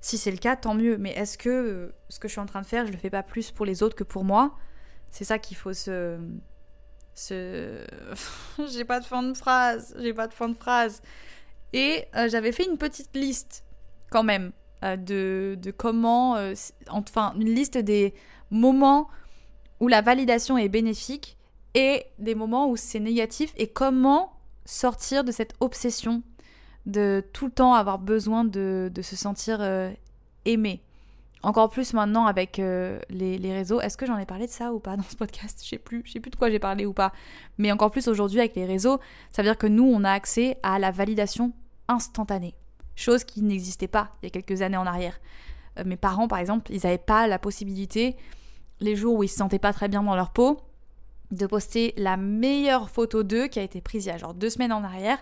[0.00, 2.46] Si c'est le cas, tant mieux, mais est-ce que euh, ce que je suis en
[2.46, 4.54] train de faire, je le fais pas plus pour les autres que pour moi?
[5.10, 6.18] C'est ça qu'il faut se
[7.18, 11.00] j'ai pas de fin de phrase, j'ai pas de fin de phrase.
[11.72, 13.64] Et euh, j'avais fait une petite liste
[14.10, 14.52] quand même
[14.84, 16.54] euh, de, de, comment, euh,
[16.90, 18.14] enfin une liste des
[18.50, 19.08] moments
[19.80, 21.36] où la validation est bénéfique
[21.74, 24.32] et des moments où c'est négatif et comment
[24.64, 26.22] sortir de cette obsession
[26.86, 29.60] de tout le temps avoir besoin de, de se sentir
[30.44, 30.82] aimé.
[31.42, 33.80] Encore plus maintenant avec euh, les, réseaux.
[33.80, 35.60] Est-ce que j'en ai parlé de ça ou pas dans ce podcast?
[35.62, 37.12] Je sais plus, je sais plus de quoi j'ai parlé ou pas.
[37.58, 38.98] Mais encore plus aujourd'hui avec les réseaux,
[39.30, 41.52] ça veut dire que nous, on a accès à la validation
[41.88, 42.54] instantanée.
[42.96, 45.20] Chose qui n'existait pas il y a quelques années en arrière.
[45.78, 48.16] Euh, mes parents, par exemple, ils n'avaient pas la possibilité,
[48.80, 50.60] les jours où ils se sentaient pas très bien dans leur peau,
[51.30, 54.50] de poster la meilleure photo d'eux qui a été prise il y a genre deux
[54.50, 55.18] semaines en arrière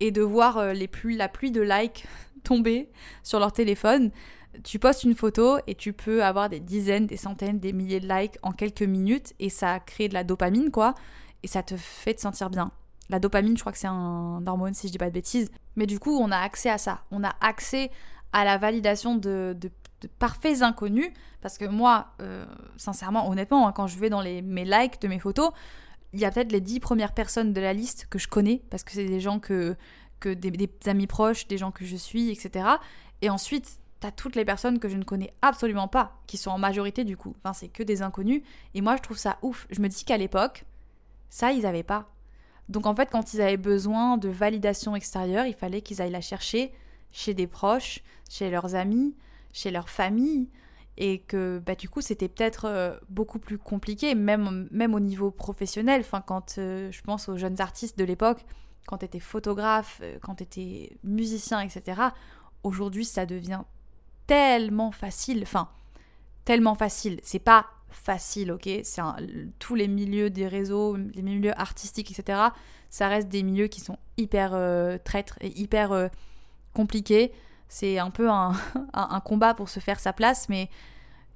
[0.00, 2.06] et de voir euh, les la pluie de likes
[2.42, 2.90] tomber
[3.22, 4.10] sur leur téléphone
[4.64, 8.08] tu postes une photo et tu peux avoir des dizaines, des centaines, des milliers de
[8.08, 10.94] likes en quelques minutes et ça crée de la dopamine quoi
[11.42, 12.70] et ça te fait te sentir bien.
[13.10, 15.50] La dopamine, je crois que c'est un hormone si je dis pas de bêtises.
[15.76, 17.04] Mais du coup, on a accès à ça.
[17.10, 17.90] On a accès
[18.32, 19.56] à la validation de,
[20.18, 21.10] parfaits inconnus.
[21.40, 25.08] Parce que moi, euh, sincèrement, honnêtement, hein, quand je vais dans les, mes likes de
[25.08, 25.50] mes photos,
[26.12, 28.62] il y a peut-être les dix premières personnes de la liste que je connais.
[28.70, 29.76] Parce que c'est des gens que,
[30.20, 32.66] que des amis proches, des gens que je suis, etc.
[33.20, 36.58] Et ensuite, t'as toutes les personnes que je ne connais absolument pas, qui sont en
[36.58, 37.34] majorité du coup.
[37.38, 38.42] Enfin, c'est que des inconnus.
[38.74, 39.68] Et moi, je trouve ça ouf.
[39.70, 40.64] Je me dis qu'à l'époque,
[41.30, 42.10] ça, ils n'avaient pas.
[42.68, 46.20] Donc en fait, quand ils avaient besoin de validation extérieure, il fallait qu'ils aillent la
[46.20, 46.72] chercher
[47.12, 49.14] chez des proches, chez leurs amis,
[49.52, 50.50] chez leur famille.
[50.98, 55.30] Et que bah, du coup, c'était peut-être euh, beaucoup plus compliqué, même, même au niveau
[55.30, 56.00] professionnel.
[56.00, 58.44] Enfin, quand euh, je pense aux jeunes artistes de l'époque,
[58.86, 62.02] quand tu étais photographe, euh, quand tu étais musicien, etc.,
[62.62, 63.62] aujourd'hui, ça devient
[64.32, 65.40] tellement facile.
[65.42, 65.68] Enfin,
[66.46, 67.20] tellement facile.
[67.22, 68.68] C'est pas facile, ok?
[68.82, 69.02] C'est
[69.58, 72.40] tous les milieux des réseaux, les milieux artistiques, etc.
[72.88, 76.08] Ça reste des milieux qui sont hyper euh, traîtres et hyper euh,
[76.72, 77.32] compliqués.
[77.68, 78.30] C'est un peu
[78.94, 80.70] un, combat pour se faire sa place, mais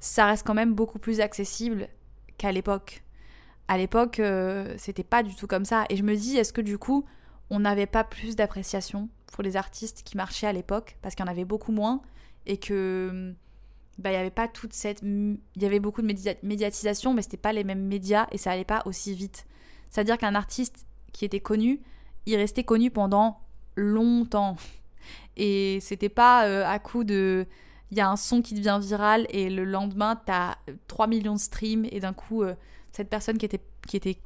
[0.01, 1.89] ça reste quand même beaucoup plus accessible
[2.39, 3.03] qu'à l'époque.
[3.69, 5.85] À l'époque, euh, c'était pas du tout comme ça.
[5.91, 7.05] Et je me dis, est-ce que du coup,
[7.51, 10.97] on n'avait pas plus d'appréciation pour les artistes qui marchaient à l'époque?
[11.03, 12.01] Parce qu'il y en avait beaucoup moins
[12.47, 13.35] et que
[13.99, 15.03] bah, il y avait pas toute cette.
[15.03, 18.65] Il y avait beaucoup de médiatisation, mais c'était pas les mêmes médias et ça allait
[18.65, 19.47] pas aussi vite.
[19.91, 21.81] C'est-à-dire qu'un artiste qui était connu,
[22.27, 23.41] il restait connu pendant
[23.77, 24.57] longtemps.
[25.37, 27.47] Et c'était pas euh, à coup de.
[27.93, 30.57] Il y a un son qui devient viral et le lendemain, t'as
[30.89, 32.57] 3 millions de streams et d'un coup, euh,
[32.91, 34.19] cette personne qui était, qui était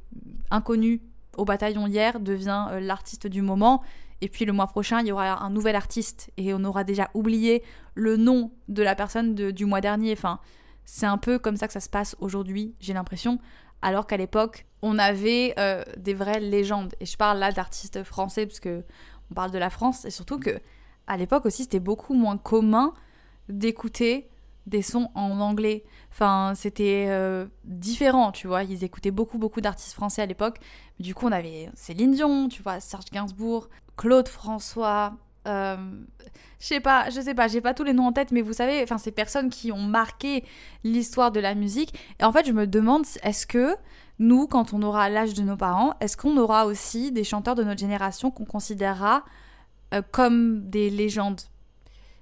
[0.49, 0.99] inconnue
[1.37, 3.83] au bataillon hier devient euh, l'artiste du moment
[4.21, 7.09] et puis le mois prochain, il y aura un nouvel artiste et on aura déjà
[7.13, 7.63] oublié
[7.95, 10.15] le nom de la personne du mois dernier.
[10.85, 13.39] C'est un peu comme ça que ça se passe aujourd'hui, j'ai l'impression.
[13.81, 16.93] Alors qu'à l'époque, on avait euh, des vraies légendes.
[16.99, 18.83] Et je parle là d'artistes français parce que
[19.31, 20.59] on parle de la France et surtout que
[21.07, 22.93] à l'époque aussi, c'était beaucoup moins commun
[23.49, 24.29] d'écouter
[24.67, 25.83] des sons en anglais.
[26.11, 28.63] Enfin, c'était euh, différent, tu vois.
[28.63, 30.57] Ils écoutaient beaucoup, beaucoup d'artistes français à l'époque.
[30.99, 35.13] Du coup, on avait Céline Dion, tu vois, Serge Gainsbourg, Claude François.
[35.47, 35.77] Euh,
[36.59, 38.53] je sais pas, je sais pas, j'ai pas tous les noms en tête, mais vous
[38.53, 40.43] savez, enfin, ces personnes qui ont marqué
[40.83, 41.97] l'histoire de la musique.
[42.19, 43.75] Et en fait, je me demande, est-ce que
[44.19, 47.63] nous, quand on aura l'âge de nos parents, est-ce qu'on aura aussi des chanteurs de
[47.63, 49.23] notre génération qu'on considérera
[49.95, 51.41] euh, comme des légendes?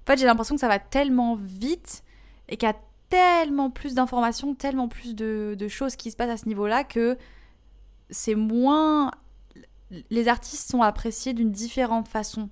[0.03, 2.03] En fait, j'ai l'impression que ça va tellement vite
[2.49, 2.75] et qu'il y a
[3.09, 7.17] tellement plus d'informations, tellement plus de, choses qui se passent à ce niveau-là que
[8.09, 9.11] c'est moins...
[10.11, 12.49] Les artistes sont appréciés d'une différente façon.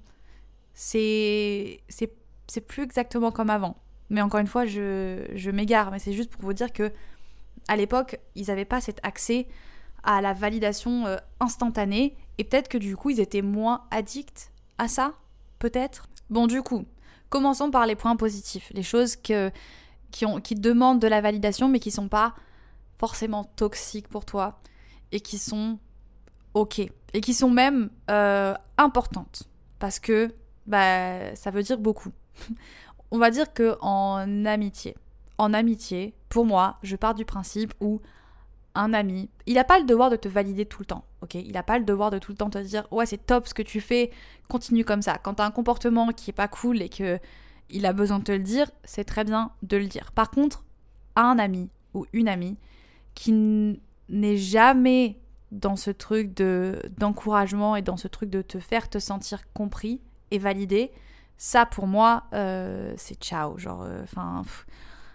[0.73, 1.81] C'est...
[2.67, 3.75] Plus exactement comme avant.
[4.09, 6.91] Mais encore une fois, je, je m'égare, mais c'est juste pour vous dire que
[7.67, 9.47] à l'époque, ils n'avaient pas cet accès
[10.03, 14.87] à la validation euh, instantanée, et peut-être que du coup, ils étaient moins addicts à
[14.87, 15.13] ça,
[15.59, 16.07] peut-être.
[16.29, 16.85] Bon, du coup,
[17.29, 19.51] commençons par les points positifs, les choses que,
[20.11, 22.33] qui, ont, qui demandent de la validation, mais qui sont pas
[22.97, 24.59] forcément toxiques pour toi
[25.11, 25.77] et qui sont
[26.53, 26.79] ok
[27.13, 29.43] et qui sont même euh, importantes
[29.79, 30.33] parce que
[30.65, 32.11] bah, ça veut dire beaucoup.
[33.11, 34.95] On va dire que en amitié,
[35.37, 38.01] en amitié, pour moi, je pars du principe où
[38.75, 41.35] un ami, il n'a pas le devoir de te valider tout le temps, ok?
[41.35, 43.53] Il n'a pas le devoir de tout le temps te dire ouais c'est top ce
[43.53, 44.11] que tu fais,
[44.49, 45.17] continue comme ça.
[45.17, 47.19] Quand tu as un comportement qui est pas cool et que
[47.69, 50.11] il a besoin de te le dire, c'est très bien de le dire.
[50.11, 50.63] Par contre,
[51.15, 52.57] un ami ou une amie
[53.13, 55.19] qui n'est jamais
[55.51, 60.01] dans ce truc de d'encouragement et dans ce truc de te faire te sentir compris
[60.31, 60.91] et validé,
[61.37, 64.43] ça pour moi euh, c'est ciao, genre euh, enfin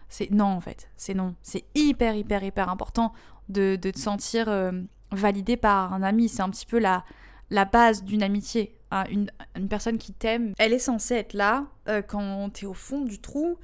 [0.08, 3.12] c'est non en fait, c'est non, c'est hyper hyper hyper important
[3.48, 4.72] de, te sentir euh,
[5.10, 7.04] validé par un ami, c'est un petit peu la
[7.52, 8.74] la base d'une amitié
[9.10, 9.30] une,
[9.68, 13.58] personne qui t'aime, elle est censée être là euh, quand t'es au fond du trou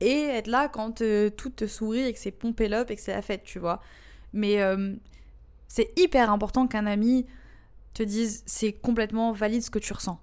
[0.00, 3.00] et être là quand euh, tout te sourit et que c'est pompé l'up et que
[3.00, 3.80] c'est la fête, tu vois.
[4.32, 4.94] Mais euh,
[5.68, 7.26] c'est hyper important qu'un ami
[7.94, 10.20] te dise c'est complètement valide ce que tu ressens.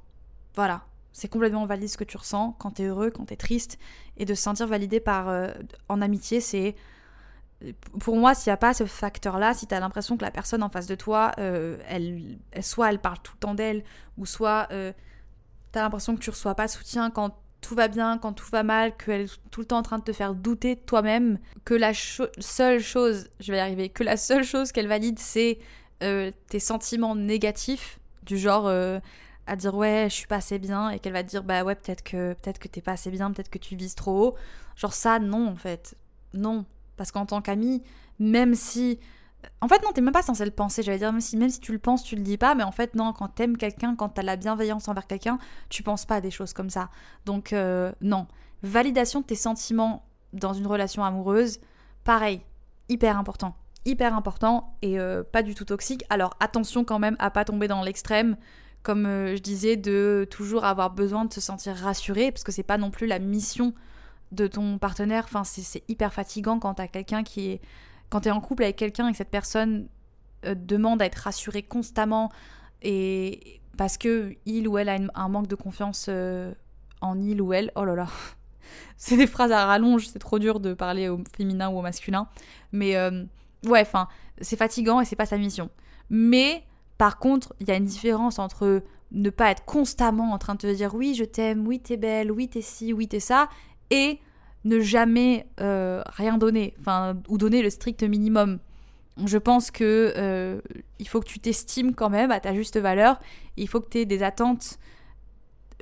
[0.54, 3.78] Voilà, c'est complètement valide ce que tu ressens quand t'es heureux, quand t'es triste
[4.18, 5.54] et de se sentir validé par
[5.90, 6.76] en amitié, c'est
[8.00, 10.64] pour moi, s'il n'y a pas ce facteur-là, si tu as l'impression que la personne
[10.64, 13.84] en face de toi, euh, elle, soit elle parle tout le temps d'elle,
[14.18, 14.92] ou soit euh,
[15.72, 18.50] tu as l'impression que tu reçois pas de soutien quand tout va bien, quand tout
[18.52, 21.40] va mal, qu'elle est tout le temps en train de te faire douter de toi-même,
[21.64, 25.58] que la seule chose, je vais y arriver, que la seule chose qu'elle valide, c'est
[26.04, 28.68] euh, tes sentiments négatifs, du genre
[29.48, 31.76] à dire ouais, je suis pas assez bien, et qu'elle va te dire bah ouais,
[31.76, 34.36] peut-être que, peut-être que t'es pas assez bien, peut-être que tu vises trop haut.
[34.76, 35.96] Genre ça, non, en fait.
[36.34, 36.66] Non,
[36.98, 37.84] parce qu'en tant qu'ami,
[38.20, 39.00] même si.
[39.62, 40.82] En fait, non, t'es même pas censé le penser.
[40.82, 42.56] J'allais dire, même si, même si tu le penses, tu le dis pas.
[42.56, 45.38] Mais en fait, non, quand t'aimes quelqu'un, quand t'as la bienveillance envers quelqu'un,
[45.70, 46.90] tu penses pas à des choses comme ça.
[47.26, 48.26] Donc, euh, non.
[48.64, 51.60] Validation de tes sentiments dans une relation amoureuse,
[52.04, 52.42] pareil,
[52.90, 53.56] hyper important.
[53.86, 56.04] Hyper important et euh, pas du tout toxique.
[56.10, 58.36] Alors, attention quand même à pas tomber dans l'extrême
[58.86, 62.64] comme euh, je disais, de toujours avoir besoin de se sentir rassuré, parce que c'est
[62.64, 63.74] pas non plus la mission
[64.32, 65.26] de ton partenaire.
[65.26, 67.62] Enfin, c'est hyper fatigant quand t'as quelqu'un qui est.
[68.10, 69.88] Quand t'es en couple avec quelqu'un et que cette personne
[70.46, 72.32] euh, demande à être rassurée constamment
[72.84, 76.54] et parce que il ou elle a un manque de confiance euh,
[77.02, 77.72] en il ou elle.
[77.76, 78.08] Oh là là.
[78.98, 82.28] c'est des phrases à rallonge, c'est trop dur de parler au féminin ou au masculin.
[82.72, 83.24] Mais euh,
[83.66, 84.08] ouais, enfin,
[84.40, 85.70] c'est fatigant et c'est pas sa mission.
[86.10, 86.64] Mais
[86.98, 90.60] par contre, il y a une différence entre ne pas être constamment en train de
[90.60, 93.50] te dire oui, je t'aime, oui, t'es belle, oui, t'es ci, oui, t'es ça,
[93.90, 94.20] et
[94.64, 98.60] ne jamais euh, rien donner, enfin, ou donner le strict minimum.
[99.26, 100.60] Je pense que euh,
[101.00, 103.20] il faut que tu t'estimes quand même à ta juste valeur.
[103.58, 104.80] Il faut que tu aies des attentes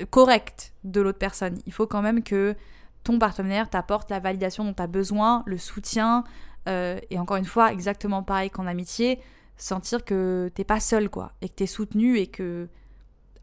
[0.09, 1.57] correctes de l'autre personne.
[1.65, 2.55] Il faut quand même que
[3.03, 6.23] ton partenaire t'apporte la validation dont tu as besoin, le soutien,
[6.69, 9.19] euh, et encore une fois, exactement pareil qu'en amitié,
[9.57, 12.69] sentir que t'es pas seul, quoi, et que t'es soutenu et que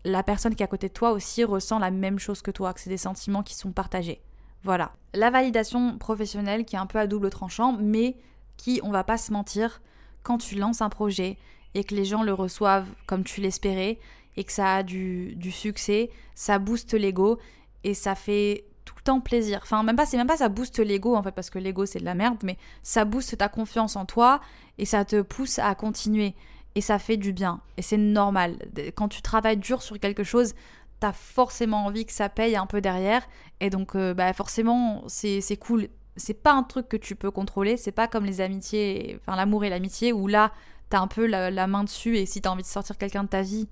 [0.05, 2.73] la personne qui est à côté de toi aussi ressent la même chose que toi,
[2.73, 4.23] que c'est des sentiments qui sont partagés.
[4.63, 4.93] Voilà.
[5.15, 8.17] La validation professionnelle qui est un peu à double tranchant, mais
[8.57, 9.81] qui, on va pas se mentir,
[10.23, 11.39] quand tu lances un projet
[11.75, 13.99] et que les gens le reçoivent comme tu l'espérais
[14.37, 17.39] et que ça a du, succès, ça booste l'ego
[17.85, 19.61] et ça fait tout le temps plaisir.
[19.63, 22.01] Enfin, même pas, c'est même pas ça booste l'ego en fait, parce que l'ego c'est
[22.01, 24.41] de la merde, mais ça booste ta confiance en toi
[24.79, 26.35] et ça te pousse à continuer.
[26.77, 27.61] Et ça fait du bien.
[27.77, 28.57] Et c'est normal.
[28.95, 30.55] Quand tu travailles dur sur quelque chose,
[31.01, 33.27] t'as forcément envie que ça paye un peu derrière.
[33.61, 35.89] Et donc, euh, bah, forcément, c'est cool.
[36.17, 37.77] C'est pas un truc que tu peux contrôler.
[37.77, 40.53] C'est pas comme les amitiés, enfin l'amour et l'amitié, où là,
[40.91, 42.19] t'as un peu la, la, main dessus.
[42.19, 43.69] Et si t'as envie de sortir quelqu'un de ta vie,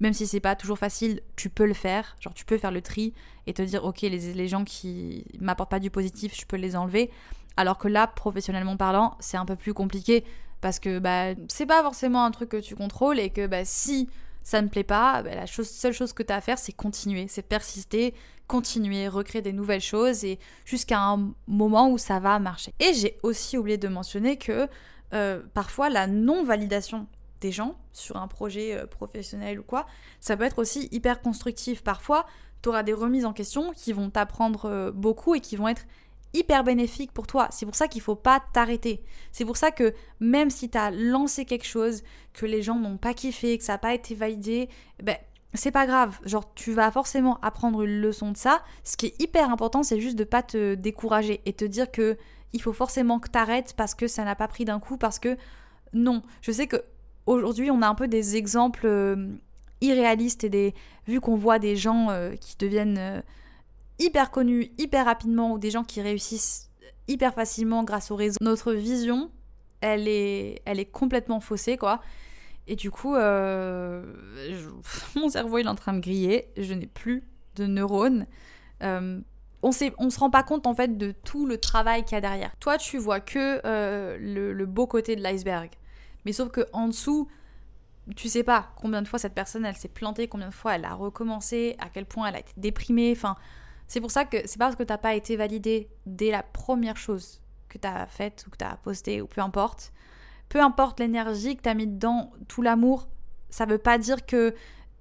[0.00, 2.16] même si c'est pas toujours facile, tu peux le faire.
[2.20, 3.14] Genre, tu peux faire le tri
[3.46, 6.76] et te dire, ok, les, les gens qui m'apportent pas du positif, je peux les
[6.76, 7.10] enlever.
[7.56, 10.24] Alors que là, professionnellement parlant, c'est un peu plus compliqué
[10.60, 14.08] parce que bah, c'est pas forcément un truc que tu contrôles et que bah, si
[14.46, 16.70] ça ne plaît pas, bah, la chose, seule chose que tu as à faire, c'est
[16.70, 18.14] continuer, c'est persister,
[18.46, 22.72] continuer, recréer des nouvelles choses et jusqu'à un moment où ça va marcher.
[22.78, 24.68] Et j'ai aussi oublié de mentionner que
[25.14, 27.08] euh, parfois la non-validation
[27.40, 29.84] des gens sur un projet euh, professionnel ou quoi,
[30.20, 31.82] ça peut être aussi hyper constructif.
[31.82, 32.24] Parfois,
[32.62, 35.86] tu auras des remises en question qui vont t'apprendre euh, beaucoup et qui vont être
[36.36, 37.48] hyper bénéfiques pour toi.
[37.50, 39.02] C'est pour ça qu'il faut pas t'arrêter.
[39.32, 42.98] C'est pour ça que même si tu as lancé quelque chose, que les gens n'ont
[42.98, 44.68] pas kiffé, que ça n'a pas été validé,
[45.02, 45.16] ben
[45.54, 46.18] c'est pas grave.
[46.24, 48.62] Genre tu vas forcément apprendre une leçon de ça.
[48.84, 52.16] Ce qui est hyper important, c'est juste de pas te décourager et te dire que
[52.52, 55.36] il faut forcément que tu parce que ça n'a pas pris d'un coup parce que
[55.92, 56.82] non, je sais que
[57.26, 59.34] aujourd'hui, on a un peu des exemples euh,
[59.80, 60.74] irréalistes et des
[61.06, 63.20] vu qu'on voit des gens euh, qui deviennent euh,
[63.98, 66.70] hyper connus hyper rapidement ou des gens qui réussissent
[67.08, 68.36] hyper facilement grâce au réseau.
[68.40, 69.30] Notre vision,
[69.80, 72.00] elle est, elle est complètement faussée, quoi.
[72.66, 74.02] Et du coup, mon
[75.28, 76.48] cerveau il est en train de griller.
[76.56, 78.26] Je n'ai plus de neurones.
[78.80, 79.22] on
[79.62, 82.56] ne se rend pas compte en fait de tout le travail qu'il y a derrière.
[82.58, 83.60] Toi, tu vois que
[84.18, 85.70] le, le, beau côté de l'iceberg.
[86.24, 87.28] Mais sauf que en dessous,
[88.14, 90.84] tu sais pas combien de fois cette personne elle s'est plantée, combien de fois elle
[90.84, 93.12] a recommencé, à quel point elle a été déprimée.
[93.12, 93.36] Enfin,
[93.88, 97.40] c'est pour ça que c'est parce que t'as pas été validé dès la première chose
[97.68, 99.92] que tu as faite ou que tu as posté ou peu importe.
[100.48, 103.08] Peu importe l'énergie que tu as mis dedans, tout l'amour,
[103.50, 104.54] ça veut pas dire que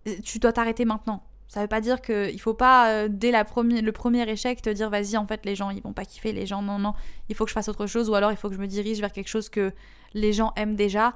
[0.08, 1.24] euh, tu dois t'arrêter maintenant.
[1.48, 4.89] Ça veut pas dire qu'il faut pas, euh, dès la le premier échec, te dire
[4.89, 6.93] vas-y, en fait, les gens, ils vont pas kiffer, les gens, non, non,
[7.30, 9.00] il faut que je fasse autre chose, ou alors il faut que je me dirige
[9.00, 9.71] vers quelque chose que
[10.13, 11.13] les gens aiment déjà.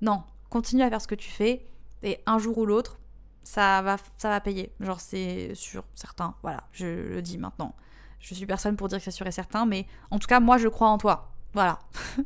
[0.00, 1.66] Non, continue à faire ce que tu fais,
[2.02, 2.98] et un jour ou l'autre,
[3.44, 4.72] ça va, ça va payer.
[4.80, 7.74] Genre, c'est sûr, certain, voilà, je le dis maintenant.
[8.18, 10.56] Je suis personne pour dire que c'est sûr et certain, mais en tout cas, moi,
[10.56, 11.32] je crois en toi.
[11.54, 11.80] Voilà.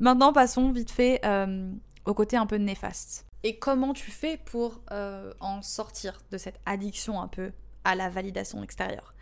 [0.00, 1.72] maintenant, passons vite fait euh,
[2.04, 3.24] au côté un peu néfaste.
[3.44, 7.52] Et comment tu fais pour euh, en sortir de cette addiction un peu
[7.84, 9.14] à la validation extérieure?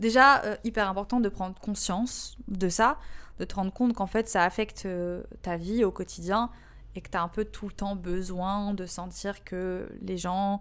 [0.00, 2.98] Déjà, euh, hyper important de prendre conscience de ça,
[3.38, 4.88] de te rendre compte qu'en fait ça affecte
[5.42, 6.50] ta vie au quotidien
[6.94, 10.60] et que tu as un peu tout le temps besoin de sentir que les gens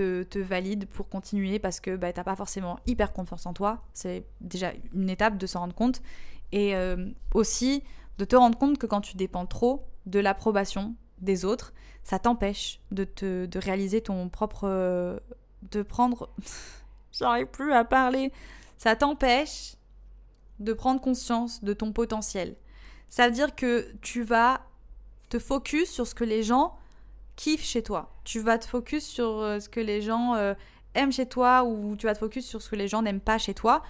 [0.00, 3.82] te, valident pour continuer parce que bah, tu n'as pas forcément hyper confiance en toi.
[3.92, 6.02] C'est déjà une étape de s'en rendre compte.
[6.52, 6.74] Et
[7.34, 7.82] aussi
[8.18, 11.72] de te rendre compte que quand tu dépends trop de l'approbation des autres,
[12.04, 15.20] ça t'empêche de, te, de réaliser ton propre...
[15.70, 16.30] de prendre...
[17.12, 18.30] J'arrive plus à parler.
[18.78, 19.76] Ça t'empêche
[20.60, 22.56] de prendre conscience de ton potentiel.
[23.08, 24.60] Ça veut dire que tu vas
[25.28, 26.76] te focus sur ce que les gens
[27.36, 28.14] kiffent chez toi.
[28.24, 30.54] Tu vas te focus sur euh, ce que les gens euh,
[30.94, 33.38] aiment chez toi ou tu vas te focus sur ce que les gens n'aiment pas
[33.38, 33.82] chez toi.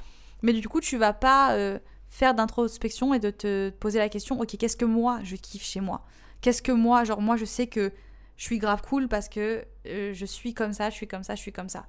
[0.43, 1.79] Mais du coup, tu vas pas euh,
[2.09, 5.81] faire d'introspection et de te poser la question, ok, qu'est-ce que moi je kiffe chez
[5.81, 6.05] moi?
[6.41, 7.93] Qu'est-ce que moi, genre moi je sais que
[8.37, 11.41] je suis grave cool parce que je suis comme ça, je suis comme ça, je
[11.41, 11.87] suis comme ça.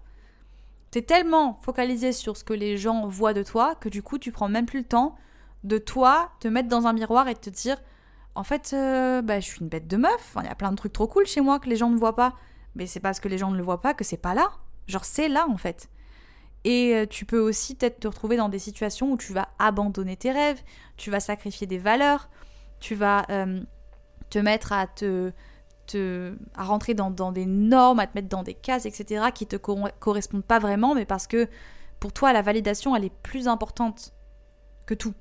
[0.92, 4.32] T'es tellement focalisé sur ce que les gens voient de toi que du coup tu
[4.32, 5.18] prends même plus le temps
[5.66, 7.78] de toi te mettre dans un miroir et te dire
[8.38, 10.76] en fait euh, bah, je suis une bête de meuf, il y a plein de
[10.76, 12.34] trucs trop cool chez moi que les gens ne voient pas.
[12.76, 14.52] Mais c'est parce que les gens ne le voient pas que c'est pas là.
[14.88, 15.90] Genre c'est là en fait.
[16.64, 20.16] Et euh, tu peux aussi peut-être te retrouver dans des situations où tu vas abandonner
[20.18, 20.62] tes rêves,
[20.98, 22.30] tu vas sacrifier des valeurs,
[22.80, 23.26] tu vas
[24.30, 25.32] te mettre à te,
[25.88, 29.48] te à rentrer dans, dans, des normes, à te mettre dans des cases, etc., qui
[29.48, 31.48] te correspondent pas vraiment, mais parce que
[32.00, 34.14] pour toi, la validation, elle est plus importante
[34.86, 35.14] que tout.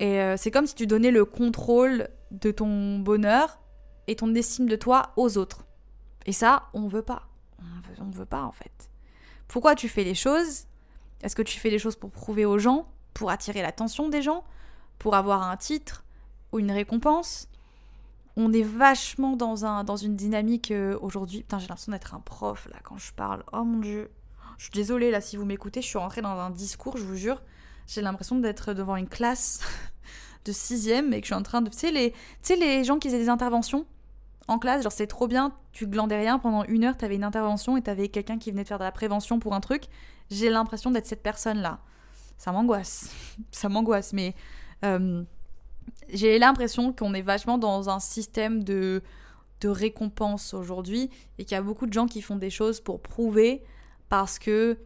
[0.00, 3.60] Et euh, c'est comme si tu donnais le contrôle de ton bonheur
[4.06, 5.66] et ton estime de toi aux autres.
[6.26, 7.28] Et ça, on veut pas.
[7.60, 8.90] On veut, veut pas en fait.
[9.48, 10.66] Pourquoi tu fais les choses?
[11.22, 14.44] Est-ce que tu fais les choses pour prouver aux gens Pour attirer l'attention des gens
[14.98, 16.04] Pour avoir un titre
[16.52, 17.48] Ou une récompense?
[18.36, 21.40] On est vachement dans, un, dans une dynamique euh, aujourd'hui.
[21.40, 23.42] Putain, j'ai l'impression d'être un prof là quand je parle.
[23.52, 24.10] Oh mon dieu.
[24.58, 27.16] Je suis désolée là si vous m'écoutez, je suis rentrée dans un discours, je vous
[27.16, 27.42] jure.
[27.88, 29.60] J'ai l'impression d'être devant une classe
[30.44, 31.70] de sixième et que je suis en train de.
[31.70, 33.86] Tu sais, les, tu sais, les gens qui faisaient des interventions
[34.46, 37.76] en classe, genre c'est trop bien, tu glandais rien, pendant une heure t'avais une intervention
[37.76, 39.84] et t'avais quelqu'un qui venait de faire de la prévention pour un truc.
[40.30, 41.80] J'ai l'impression d'être cette personne-là.
[42.36, 43.10] Ça m'angoisse.
[43.50, 44.34] Ça m'angoisse, mais.
[44.84, 45.24] Euh,
[46.10, 49.02] j'ai l'impression qu'on est vachement dans un système de,
[49.62, 53.00] de récompense aujourd'hui et qu'il y a beaucoup de gens qui font des choses pour
[53.00, 53.62] prouver
[54.08, 54.78] parce que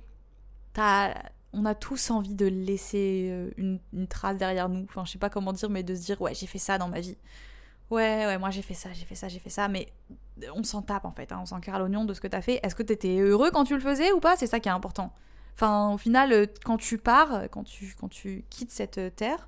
[1.53, 4.85] on a tous envie de laisser euh, une, trace derrière nous.
[4.89, 6.89] Enfin, je sais pas comment dire, mais de se dire, ouais, j'ai fait ça dans
[6.89, 7.17] ma vie.
[7.91, 9.93] Ouais, ouais, moi j'ai fait ça, j'ai fait ça, j'ai fait ça, mais
[10.55, 12.59] on s'en tape en fait, hein, on s'en à l'oignon de ce que t'as fait.
[12.63, 14.35] Est-ce que t'étais heureux quand tu le faisais ou pas?
[14.37, 15.13] C'est ça qui est important.
[15.55, 19.47] Enfin, au final, euh, quand tu pars, quand tu, quand tu quittes cette euh, terre,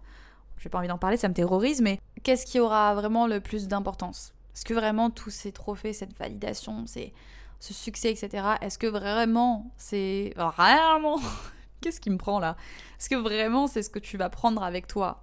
[0.58, 3.66] j'ai pas envie d'en parler, ça me terrorise, mais qu'est-ce qui aura vraiment le plus
[3.66, 4.34] d'importance?
[4.54, 7.12] Est-ce que vraiment tous ces trophées, cette validation, c'est
[7.60, 10.34] ce succès, etc., est-ce que vraiment c'est.
[10.36, 11.18] Vraiment
[11.84, 12.56] Qu'est-ce qui me prend là?
[12.98, 15.22] Est-ce que vraiment c'est ce que tu vas prendre avec toi?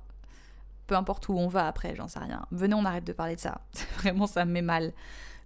[0.85, 2.45] Peu importe où on va après, j'en sais rien.
[2.51, 3.61] Venez, on arrête de parler de ça.
[3.97, 4.93] vraiment, ça me met mal.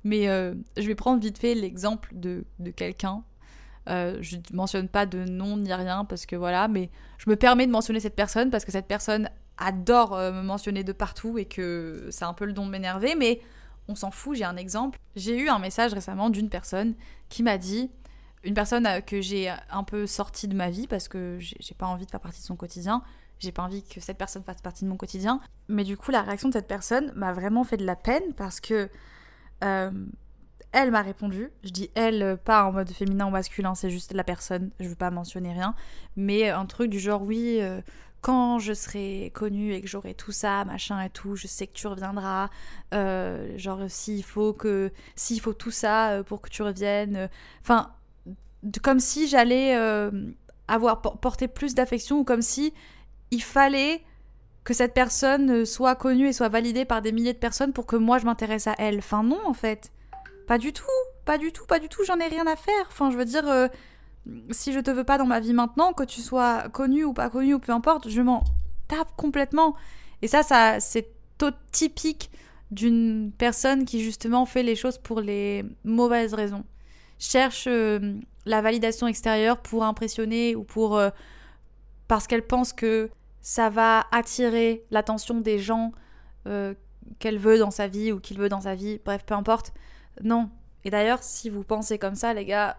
[0.03, 3.23] Mais euh, je vais prendre vite fait l'exemple de, de quelqu'un
[3.87, 6.89] euh, je ne mentionne pas de nom ni rien parce que voilà, mais
[7.19, 10.83] je me permets de mentionner cette personne parce que cette personne adore euh, me mentionner
[10.83, 13.41] de partout et que c'est un peu le don de m'énerver, mais
[13.87, 14.99] on s'en fout, j'ai un exemple.
[15.15, 16.95] J'ai eu un message récemment d'une personne
[17.29, 17.91] qui m'a dit,
[18.45, 21.87] une personne euh, que j'ai un peu sortie de ma vie parce que j'ai pas
[21.87, 23.01] envie de faire partie de son quotidien,
[23.39, 26.21] j'ai pas envie que cette personne fasse partie de mon quotidien, mais du coup la
[26.21, 28.89] réaction de cette personne m'a vraiment fait de la peine parce que
[29.63, 29.91] euh,
[30.71, 34.23] elle m'a répondu, je dis elle pas en mode féminin ou masculin, c'est juste la
[34.23, 35.75] personne, je veux pas mentionner rien,
[36.15, 37.61] mais un truc du genre oui,
[38.25, 41.73] quand je serai connue et que j'aurai tout ça, machin et tout, je sais que
[41.73, 42.49] tu reviendras.
[42.91, 44.91] Euh, genre, s'il faut que.
[45.15, 47.17] S'il faut tout ça euh, pour que tu reviennes.
[47.17, 47.27] Euh,
[48.81, 49.75] comme si j'allais
[50.67, 52.73] avoir porté plus d'affection ou comme si
[53.31, 54.03] il fallait
[54.63, 57.95] que cette personne soit connue et soit validée par des milliers de personnes pour que
[57.95, 58.97] moi je m'intéresse à elle.
[58.97, 59.91] Enfin, non, en fait.
[60.47, 60.85] Pas du tout.
[61.25, 62.03] Pas du tout, pas du tout.
[62.05, 62.85] J'en ai rien à faire.
[62.87, 63.69] Enfin, je veux dire
[64.51, 67.29] si je te veux pas dans ma vie maintenant, que tu sois connu ou pas
[67.29, 68.43] connu ou peu importe, je m'en
[68.87, 69.75] tape complètement.
[70.21, 71.11] Et ça, ça c'est
[71.71, 72.31] typique
[72.71, 76.63] d'une personne qui justement fait les choses pour les mauvaises raisons.
[77.19, 78.15] Cherche euh,
[78.45, 81.09] la validation extérieure pour impressionner ou pour euh,
[82.07, 83.09] parce qu'elle pense que
[83.41, 85.91] ça va attirer l'attention des gens
[86.47, 86.73] euh,
[87.19, 89.73] qu'elle veut dans sa vie ou qu'il veut dans sa vie, bref, peu importe.
[90.23, 90.49] Non.
[90.83, 92.77] Et d'ailleurs, si vous pensez comme ça, les gars,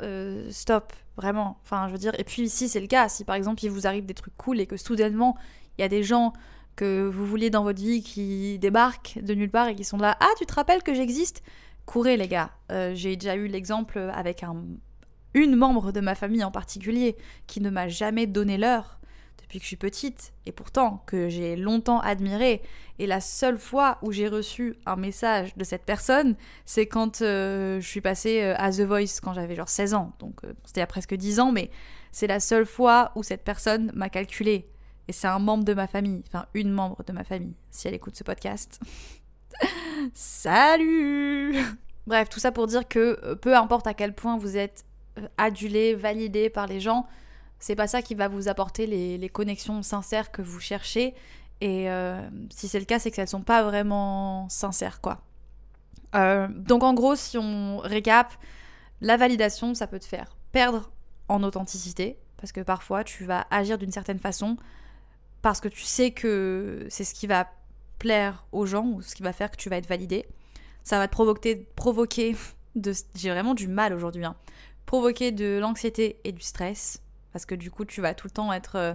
[0.51, 0.93] stop.
[1.17, 1.59] Vraiment.
[1.63, 2.13] Enfin, je veux dire.
[2.19, 3.09] Et puis ici, c'est le cas.
[3.09, 5.37] Si par exemple, il vous arrive des trucs cool et que soudainement,
[5.77, 6.33] il y a des gens
[6.77, 10.17] que vous vouliez dans votre vie qui débarquent de nulle part et qui sont là.
[10.21, 11.43] Ah, tu te rappelles que j'existe?
[11.87, 12.51] Courez, les gars.
[12.71, 14.63] Euh, j'ai déjà eu l'exemple avec un,
[15.37, 17.15] une membre de ma famille en particulier
[17.47, 18.99] qui ne m'a jamais donné l'heure
[19.39, 22.63] depuis que je suis petite, et pourtant que j'ai longtemps admiré.
[22.99, 26.35] Et la seule fois où j'ai reçu un message de cette personne,
[26.65, 30.13] c'est quand euh, je suis passée euh, à The Voice, quand j'avais genre 16 ans.
[30.19, 31.71] Donc euh, c'était il y a presque 10 ans, mais
[32.11, 34.69] c'est la seule fois où cette personne m'a calculé.
[35.07, 37.95] Et c'est un membre de ma famille, enfin une membre de ma famille, si elle
[37.95, 38.81] écoute ce podcast.
[40.13, 41.55] Salut
[42.09, 44.85] Bref, tout ça pour dire que peu importe à quel point vous êtes
[45.39, 47.07] adulé, validé par les gens,
[47.59, 51.15] c'est pas ça qui va vous apporter les, connexions sincères que vous cherchez.
[51.61, 55.23] Et euh, si c'est le cas, c'est que elles sont pas vraiment sincères, quoi.
[56.15, 58.33] Euh, donc en gros, si on récap,
[59.01, 60.91] la validation, ça peut te faire perdre
[61.29, 64.57] en authenticité, parce que parfois tu vas agir d'une certaine façon,
[65.43, 67.49] parce que tu sais que c'est ce qui va
[67.99, 70.27] plaire aux gens, ou ce qui va faire que tu vas être validé.
[70.85, 72.37] Ça va te provoquer, provoquer.
[73.15, 74.37] J'ai vraiment du mal aujourd'hui, hein.
[74.87, 78.53] Provoquer de l'anxiété et du stress, parce que du coup tu vas tout le temps
[78.53, 78.95] être euh,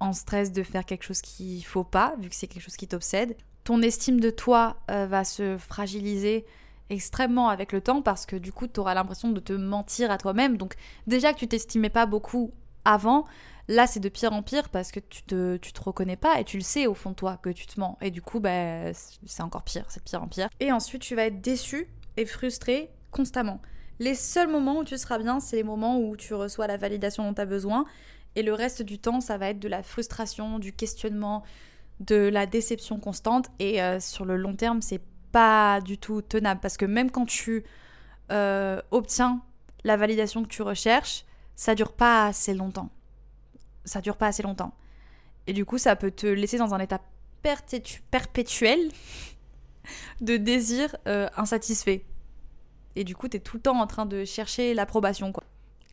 [0.00, 2.86] en stress de faire quelque chose qu'il faut pas, vu que c'est quelque chose qui
[2.86, 3.36] t'obsède.
[3.64, 6.44] Ton estime de toi euh, va se fragiliser
[6.90, 10.18] extrêmement avec le temps parce que du coup tu auras l'impression de te mentir à
[10.18, 10.56] toi-même.
[10.56, 10.74] Donc
[11.06, 12.52] déjà que tu t'estimais pas beaucoup
[12.84, 13.24] avant,
[13.66, 16.44] là c'est de pire en pire parce que tu te, tu te reconnais pas et
[16.44, 17.98] tu le sais au fond de toi que tu te mens.
[18.00, 20.48] Et du coup bah, c'est encore pire, c'est pire en pire.
[20.60, 23.60] Et ensuite tu vas être déçu et frustré constamment.
[23.98, 27.24] Les seuls moments où tu seras bien, c'est les moments où tu reçois la validation
[27.24, 27.84] dont tu as besoin
[28.36, 31.42] Et le reste du temps, ça va être de la frustration, du questionnement,
[32.00, 33.48] de la déception constante.
[33.58, 36.60] Et euh, sur le long terme, c'est pas du tout tenable.
[36.60, 37.64] Parce que même quand tu
[38.30, 39.42] euh, obtiens
[39.84, 41.24] la validation que tu recherches,
[41.56, 42.90] ça dure pas assez longtemps.
[43.84, 44.74] Ça dure pas assez longtemps.
[45.48, 47.00] Et du coup, ça peut te laisser dans un état
[47.42, 48.90] perpétuel
[50.20, 52.04] de désir euh, insatisfait.
[52.98, 55.32] Et du coup, tu es tout le temps en train de chercher l'approbation.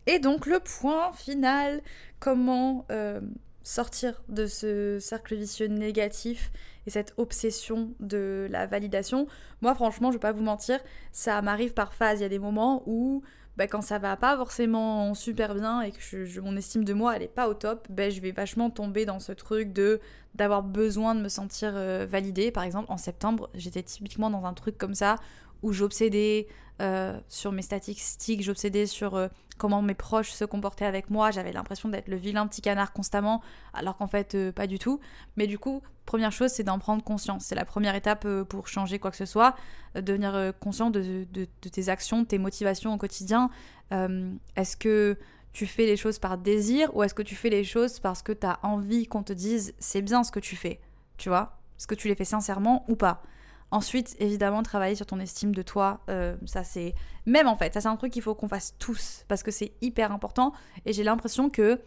[0.08, 1.84] Et donc, le point final,
[2.20, 3.22] comment euh,
[3.62, 6.51] sortir de ce cercle vicieux négatif
[6.88, 9.28] et cette obsession de la validation.
[9.62, 10.80] Moi, franchement, je vais pas vous mentir,
[11.12, 12.22] ça m'arrive par phase.
[12.22, 13.22] Il y a des moments où,
[13.56, 17.22] bah, quand ça va pas forcément super bien et que mon estime de moi elle
[17.22, 19.99] est pas au top, bah, je vais vachement tomber dans ce truc de
[20.36, 22.52] d'avoir besoin de me sentir euh, validée.
[22.52, 25.16] Par exemple, en septembre, j'étais typiquement dans un truc comme ça
[25.64, 26.48] où j'obsédais
[26.82, 31.32] euh, sur mes statistiques, j'obsédais sur euh, comment mes proches se comportaient avec moi.
[31.32, 33.42] J'avais l'impression d'être le vilain petit canard constamment,
[33.74, 35.00] alors qu'en fait, pas du tout.
[35.38, 37.46] Mais du coup, première chose, c'est d'en prendre conscience.
[37.46, 39.56] C'est la première étape pour changer quoi que ce soit,
[39.96, 41.26] devenir conscient de,
[41.62, 43.50] tes actions, de tes motivations au quotidien.
[43.92, 45.18] Est-ce que
[45.56, 48.34] tu fais les choses par désir ou est-ce que tu fais les choses parce que
[48.34, 50.82] tu as envie qu'on te dise c'est bien ce que tu fais
[51.16, 53.24] Tu vois Est-ce que tu les fais sincèrement ou pas?
[53.72, 56.01] Ensuite, évidemment, travailler sur ton estime de toi.
[56.10, 56.93] Euh, ça, c'est.
[57.26, 59.72] Même en fait, ça, c'est un truc qu'il faut qu'on fasse tous parce que c'est
[59.82, 60.51] hyper important.
[60.86, 61.80] Et j'ai l'impression que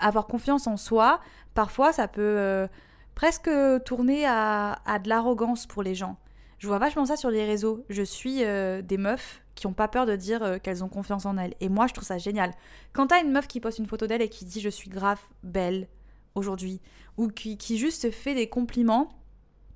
[0.00, 1.20] avoir confiance en soi,
[1.52, 2.68] parfois, ça peut euh,
[3.14, 3.50] presque
[3.84, 6.16] tourner à, de l'arrogance pour les gens.
[6.58, 7.84] Je vois vachement ça sur les réseaux.
[7.88, 11.36] Je suis euh, des meufs qui ont pas peur de dire qu'elles ont confiance en
[11.36, 11.54] elles.
[11.60, 12.52] Et moi, je trouve ça génial.
[12.92, 15.20] Quand t'as une meuf qui poste une photo d'elle et qui dit je suis grave
[15.42, 15.88] belle
[16.34, 16.80] aujourd'hui,
[17.16, 19.10] ou qui, qui juste fait des compliments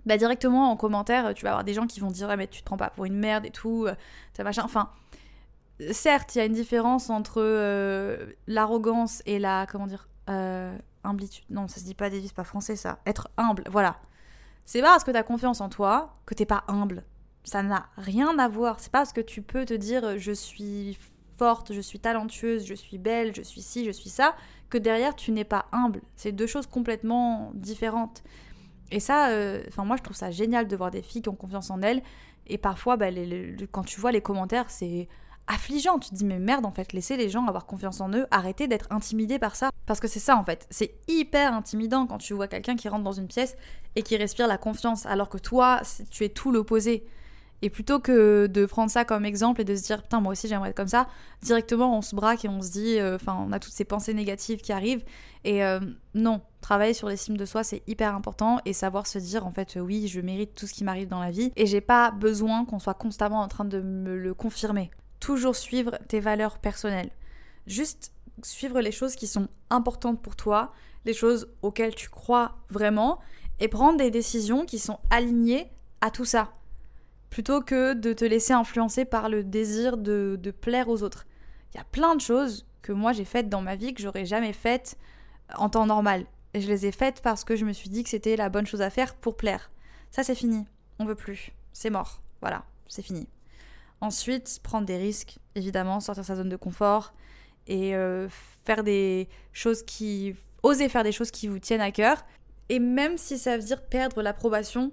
[0.07, 2.61] bah directement en commentaire, tu vas avoir des gens qui vont dire ah, mais tu
[2.61, 3.95] te prends pas pour une merde et tout, euh,
[4.37, 4.63] ça machin.
[4.65, 4.91] Enfin,
[5.93, 11.45] certes, il y a une différence entre euh, l'arrogance et la comment dire euh, humblitude.
[11.51, 12.99] Non, ça se dit pas des c'est pas français ça.
[13.07, 13.97] Être humble, voilà.
[14.65, 17.05] C'est pas parce que tu as confiance en toi que t'es pas humble.
[17.45, 18.81] Ça n'a rien à voir.
[18.81, 20.99] C'est pas parce que tu peux te dire je suis
[21.37, 24.37] forte, je suis talentueuse, je suis belle, je suis ci, je suis ça,
[24.71, 26.03] que derrière tu n'es pas humble.
[26.17, 28.23] C'est deux choses complètement différentes.
[28.91, 31.35] Et ça, euh, enfin moi je trouve ça génial de voir des filles qui ont
[31.35, 32.03] confiance en elles.
[32.47, 33.07] Et parfois, bah,
[33.71, 35.09] quand tu vois les commentaires, c'est
[35.47, 35.99] affligeant.
[35.99, 38.69] Tu te dis mais merde en fait, laissez les gens avoir confiance en eux, arrêtez
[38.69, 39.71] d'être intimidés par ça.
[39.87, 43.05] Parce que c'est ça en fait, c'est hyper intimidant quand tu vois quelqu'un qui rentre
[43.05, 43.57] dans une pièce
[43.97, 47.05] et qui respire la confiance, alors que toi, tu es tout l'opposé.
[47.65, 50.49] Et plutôt que de prendre ça comme exemple et de se dire putain moi aussi
[50.49, 51.07] j'aimerais être comme ça,
[51.43, 54.15] directement on se braque et on se dit, euh, enfin on a toutes ces pensées
[54.15, 55.05] négatives qui arrivent.
[55.45, 55.79] Et euh,
[56.15, 59.79] non, travailler sur l'estime de soi c'est hyper important et savoir se dire en fait
[59.81, 62.81] oui je mérite tout ce qui m'arrive dans la vie et j'ai pas besoin qu'on
[62.81, 64.91] soit constamment en train de me le confirmer.
[65.23, 67.13] Toujours suivre tes valeurs personnelles.
[67.69, 68.13] Juste
[68.43, 70.73] suivre les choses qui sont importantes pour toi,
[71.05, 73.21] les choses auxquelles tu crois vraiment
[73.61, 75.71] et prendre des décisions qui sont alignées
[76.01, 76.53] à tout ça
[77.33, 81.25] plutôt que de te laisser influencer par le désir de, plaire aux autres.
[81.73, 84.27] Il y a plein de choses que moi j'ai faites dans ma vie que j'aurais
[84.27, 84.99] jamais faites
[85.57, 86.27] en temps normal.
[86.53, 88.67] Et je les ai faites parce que je me suis dit que c'était la bonne
[88.67, 89.71] chose à faire pour plaire.
[90.11, 90.67] Ça c'est fini.
[90.99, 91.53] On veut plus.
[91.73, 92.21] C'est mort.
[92.43, 93.27] Voilà, c'est fini.
[94.03, 97.15] Ensuite, prendre des risques, évidemment, sortir sa zone de confort
[97.69, 98.29] et euh,
[98.65, 100.35] faire des choses qui.
[100.65, 102.27] oser faire des choses qui vous tiennent à cœur.
[102.69, 104.91] Et même si ça veut dire perdre l'approbation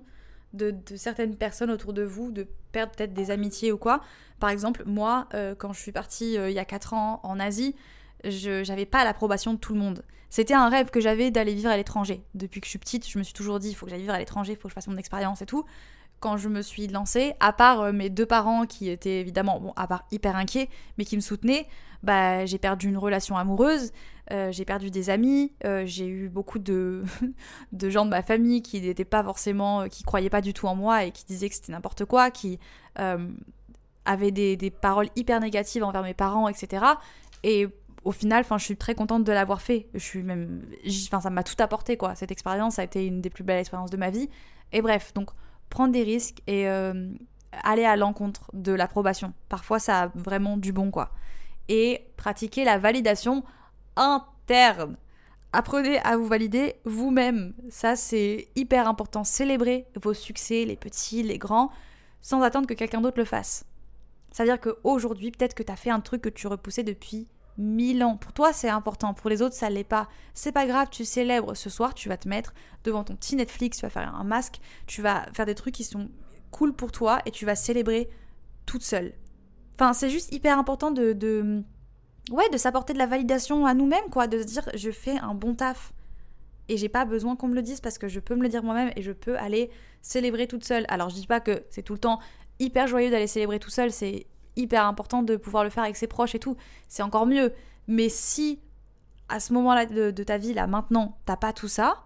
[0.54, 4.02] de, certaines personnes autour de vous, de perdre peut-être des amitiés ou quoi.
[4.40, 7.40] Par exemple, moi, euh, quand je suis partie euh, il y a 4 ans en
[7.40, 7.76] Asie,
[8.26, 10.04] je n'avais pas l'approbation de tout le monde.
[10.30, 12.22] C'était un rêve que j'avais d'aller vivre à l'étranger.
[12.36, 14.14] Depuis que je suis petite, je me suis toujours dit, il faut que j'aille vivre
[14.14, 15.66] à l'étranger, il faut que je fasse mon expérience et tout.
[16.20, 19.74] Quand je me suis lancée, à part euh, mes deux parents qui étaient évidemment, bon,
[19.76, 21.68] à part hyper inquiets, mais qui me soutenaient,
[22.04, 23.92] bah, j'ai perdu une relation amoureuse,
[24.32, 27.04] euh, j'ai perdu des amis, euh, j'ai eu beaucoup de,
[27.72, 30.76] de gens de ma famille qui n'étaient pas forcément, qui croyaient pas du tout en
[30.76, 32.60] moi et qui disaient que c'était n'importe quoi, qui
[34.06, 36.84] avaient des, des, paroles hyper négatives envers mes parents, etc.
[37.44, 37.68] Et
[38.04, 39.88] au final, enfin, je suis très contente de l'avoir fait.
[39.94, 40.64] Je suis même,
[41.08, 42.16] enfin, ça m'a tout apporté quoi.
[42.16, 44.30] Cette expérience a été une des plus belles expériences de ma vie.
[44.72, 45.30] Et bref, donc
[45.70, 47.12] prendre des risques et euh,
[47.64, 49.34] aller à l'encontre de l'approbation.
[49.50, 51.12] Parfois, ça a vraiment du bon quoi.
[51.68, 53.44] Et pratiquer la validation
[53.96, 54.98] interne.
[55.52, 57.54] Apprenez à vous valider vous-même.
[57.70, 59.24] Ça, c'est hyper important.
[59.24, 61.72] Célébrez vos succès, les petits, les grands,
[62.22, 63.66] sans attendre que quelqu'un d'autre le fasse.
[64.32, 67.28] C'est-à-dire qu'aujourd'hui, peut-être que tu as fait un truc que tu repoussais depuis
[67.58, 68.18] mille ans.
[68.18, 69.14] Pour toi, c'est important.
[69.14, 70.08] Pour les autres, ça l'est pas.
[70.34, 71.56] C'est pas grave, tu célèbres.
[71.56, 74.60] Ce soir, tu vas te mettre devant ton petit Netflix, tu vas faire un masque,
[74.88, 76.10] tu vas faire des trucs qui sont
[76.52, 78.10] cool pour toi et tu vas célébrer
[78.66, 79.14] toute seule.
[79.76, 81.64] Enfin, c'est juste hyper important de,
[82.32, 85.34] ouais, de s'apporter de la validation à nous-mêmes, quoi, de se dire je fais un
[85.34, 85.94] bon taf.
[86.68, 88.62] Et j'ai pas besoin qu'on me le dise parce que je peux me le dire
[88.64, 89.72] moi-même et je peux aller
[90.02, 90.86] célébrer toute seule.
[90.88, 92.20] Alors je dis pas que c'est tout le temps
[92.60, 94.28] hyper joyeux d'aller célébrer tout seul, c'est
[94.60, 96.58] hyper important de pouvoir le faire avec ses proches et tout,
[96.88, 97.54] c'est encore mieux.
[97.88, 98.60] Mais si
[99.30, 102.04] à ce moment-là de, ta vie, là, maintenant, t'as pas tout ça,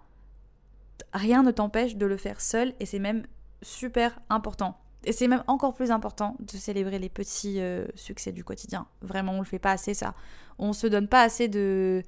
[1.14, 3.26] rien ne t'empêche de le faire seul et c'est même
[3.62, 4.78] super important.
[5.06, 8.88] Et c'est même encore plus important de célébrer les petits euh, succès du quotidien.
[9.02, 10.14] Vraiment, on le fait pas assez ça.
[10.60, 12.04] On se donne pas assez de,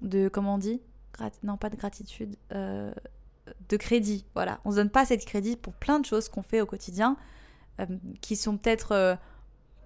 [0.00, 0.80] de comment on dit?
[1.42, 2.92] Non, pas de gratitude, euh,
[3.68, 4.26] de crédit.
[4.34, 6.66] Voilà, on se donne pas assez de crédit pour plein de choses qu'on fait au
[6.66, 7.16] quotidien,
[7.80, 7.86] euh,
[8.20, 9.18] qui sont peut-être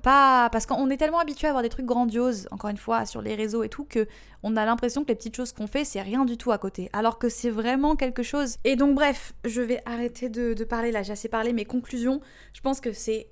[0.02, 3.34] parce qu'on est tellement habitué à avoir des trucs grandioses encore une fois sur les
[3.34, 4.06] réseaux et tout que
[4.42, 6.88] on a l'impression que les petites choses qu'on fait c'est rien du tout à côté.
[6.92, 8.56] Alors que c'est vraiment quelque chose.
[8.64, 11.02] Et donc bref je vais arrêter de, parler là.
[11.02, 12.20] J'ai assez parlé mes conclusions.
[12.52, 13.28] Je pense que c'est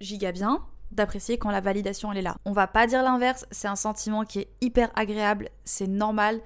[0.00, 2.36] giga bien d'apprécier quand la validation elle est là.
[2.44, 3.46] On va pas dire l'inverse.
[3.50, 5.50] C'est un sentiment qui est hyper agréable.
[5.64, 6.40] C'est normal.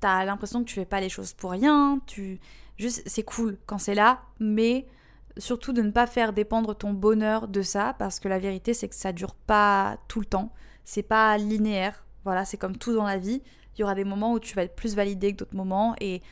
[0.00, 2.00] T'as l'impression que tu fais pas les choses pour rien.
[2.06, 2.40] Tu
[2.78, 4.86] juste c'est cool quand c'est là mais
[5.38, 8.88] surtout de ne pas faire dépendre ton bonheur de ça, parce que la vérité c'est
[8.88, 10.52] que ça dure pas tout le temps,
[10.84, 13.42] c'est pas linéaire, voilà, c'est comme tout dans la vie,
[13.76, 16.22] il y aura des moments où tu vas être plus validé que d'autres moments, et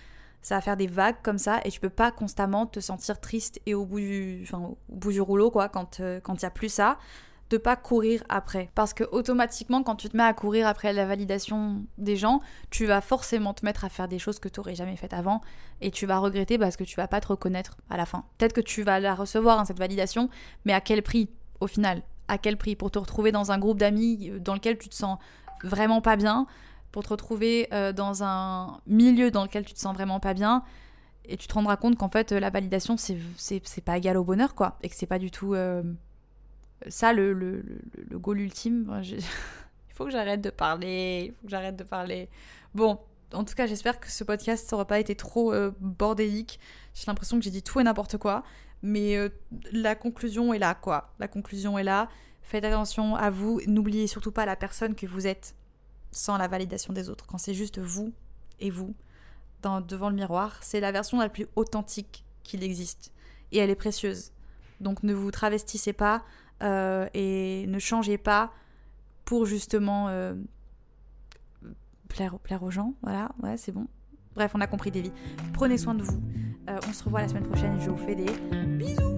[0.43, 3.61] ça va faire des vagues comme ça, et tu peux pas constamment te sentir triste
[3.67, 6.69] et au bout du, au bout du rouleau, quoi, quand euh, il n'y a plus
[6.69, 6.99] ça
[7.51, 8.71] de pas courir après.
[8.75, 12.41] Parce que automatiquement, quand tu te mets à courir après la validation des gens,
[12.71, 15.41] tu vas forcément te mettre à faire des choses que tu n'aurais jamais faites avant
[15.81, 18.25] et tu vas regretter parce que tu vas pas te reconnaître à la fin.
[18.37, 20.29] Peut-être que tu vas la recevoir, hein, cette validation,
[20.65, 21.31] mais à quel prix
[21.61, 22.03] au final?
[22.29, 22.77] À quel prix?
[22.77, 25.19] Pour te retrouver dans un groupe d'amis euh, dans lequel tu te sens
[25.63, 26.47] vraiment pas bien,
[26.93, 30.63] pour te retrouver euh, dans un milieu dans lequel tu te sens vraiment pas bien?
[31.25, 34.79] Et tu te rendras compte qu'en fait la validation c'est pas égal au bonheur quoi.
[34.83, 35.83] Et que c'est pas du tout euh,
[36.87, 37.65] ça, le, le,
[38.09, 39.23] le, goal ultime, il
[39.95, 42.29] faut que j'arrête de parler, il faut que j'arrête de parler.
[42.75, 42.99] Bon,
[43.33, 46.61] en tout cas, j'espère que ce podcast n'aura pas été trop euh, bordélique.
[46.95, 48.43] J'ai l'impression que j'ai dit tout et n'importe quoi.
[48.83, 49.29] Mais euh,
[49.73, 51.13] la conclusion est là, quoi.
[51.19, 52.09] La conclusion est là.
[52.43, 53.61] Faites attention à vous.
[53.67, 55.55] N'oubliez surtout pas la personne que vous êtes
[56.11, 57.27] sans la validation des autres.
[57.27, 58.13] Quand c'est juste vous
[58.61, 58.95] et vous
[59.87, 63.13] devant le miroir, c'est la version la plus authentique qu'il existe.
[63.53, 64.33] Et elle est précieuse.
[64.81, 66.25] Donc ne vous travestissez pas
[66.63, 68.53] euh, et ne changez pas
[69.25, 70.35] pour justement euh,
[72.09, 72.95] plaire, plaire aux gens.
[73.03, 73.87] Voilà, ouais, c'est bon.
[74.35, 75.13] Bref, on a compris des.
[75.53, 76.21] Prenez soin de vous.
[76.69, 78.27] Euh, on se revoit la semaine prochaine je vous fais des
[78.67, 79.18] bisous.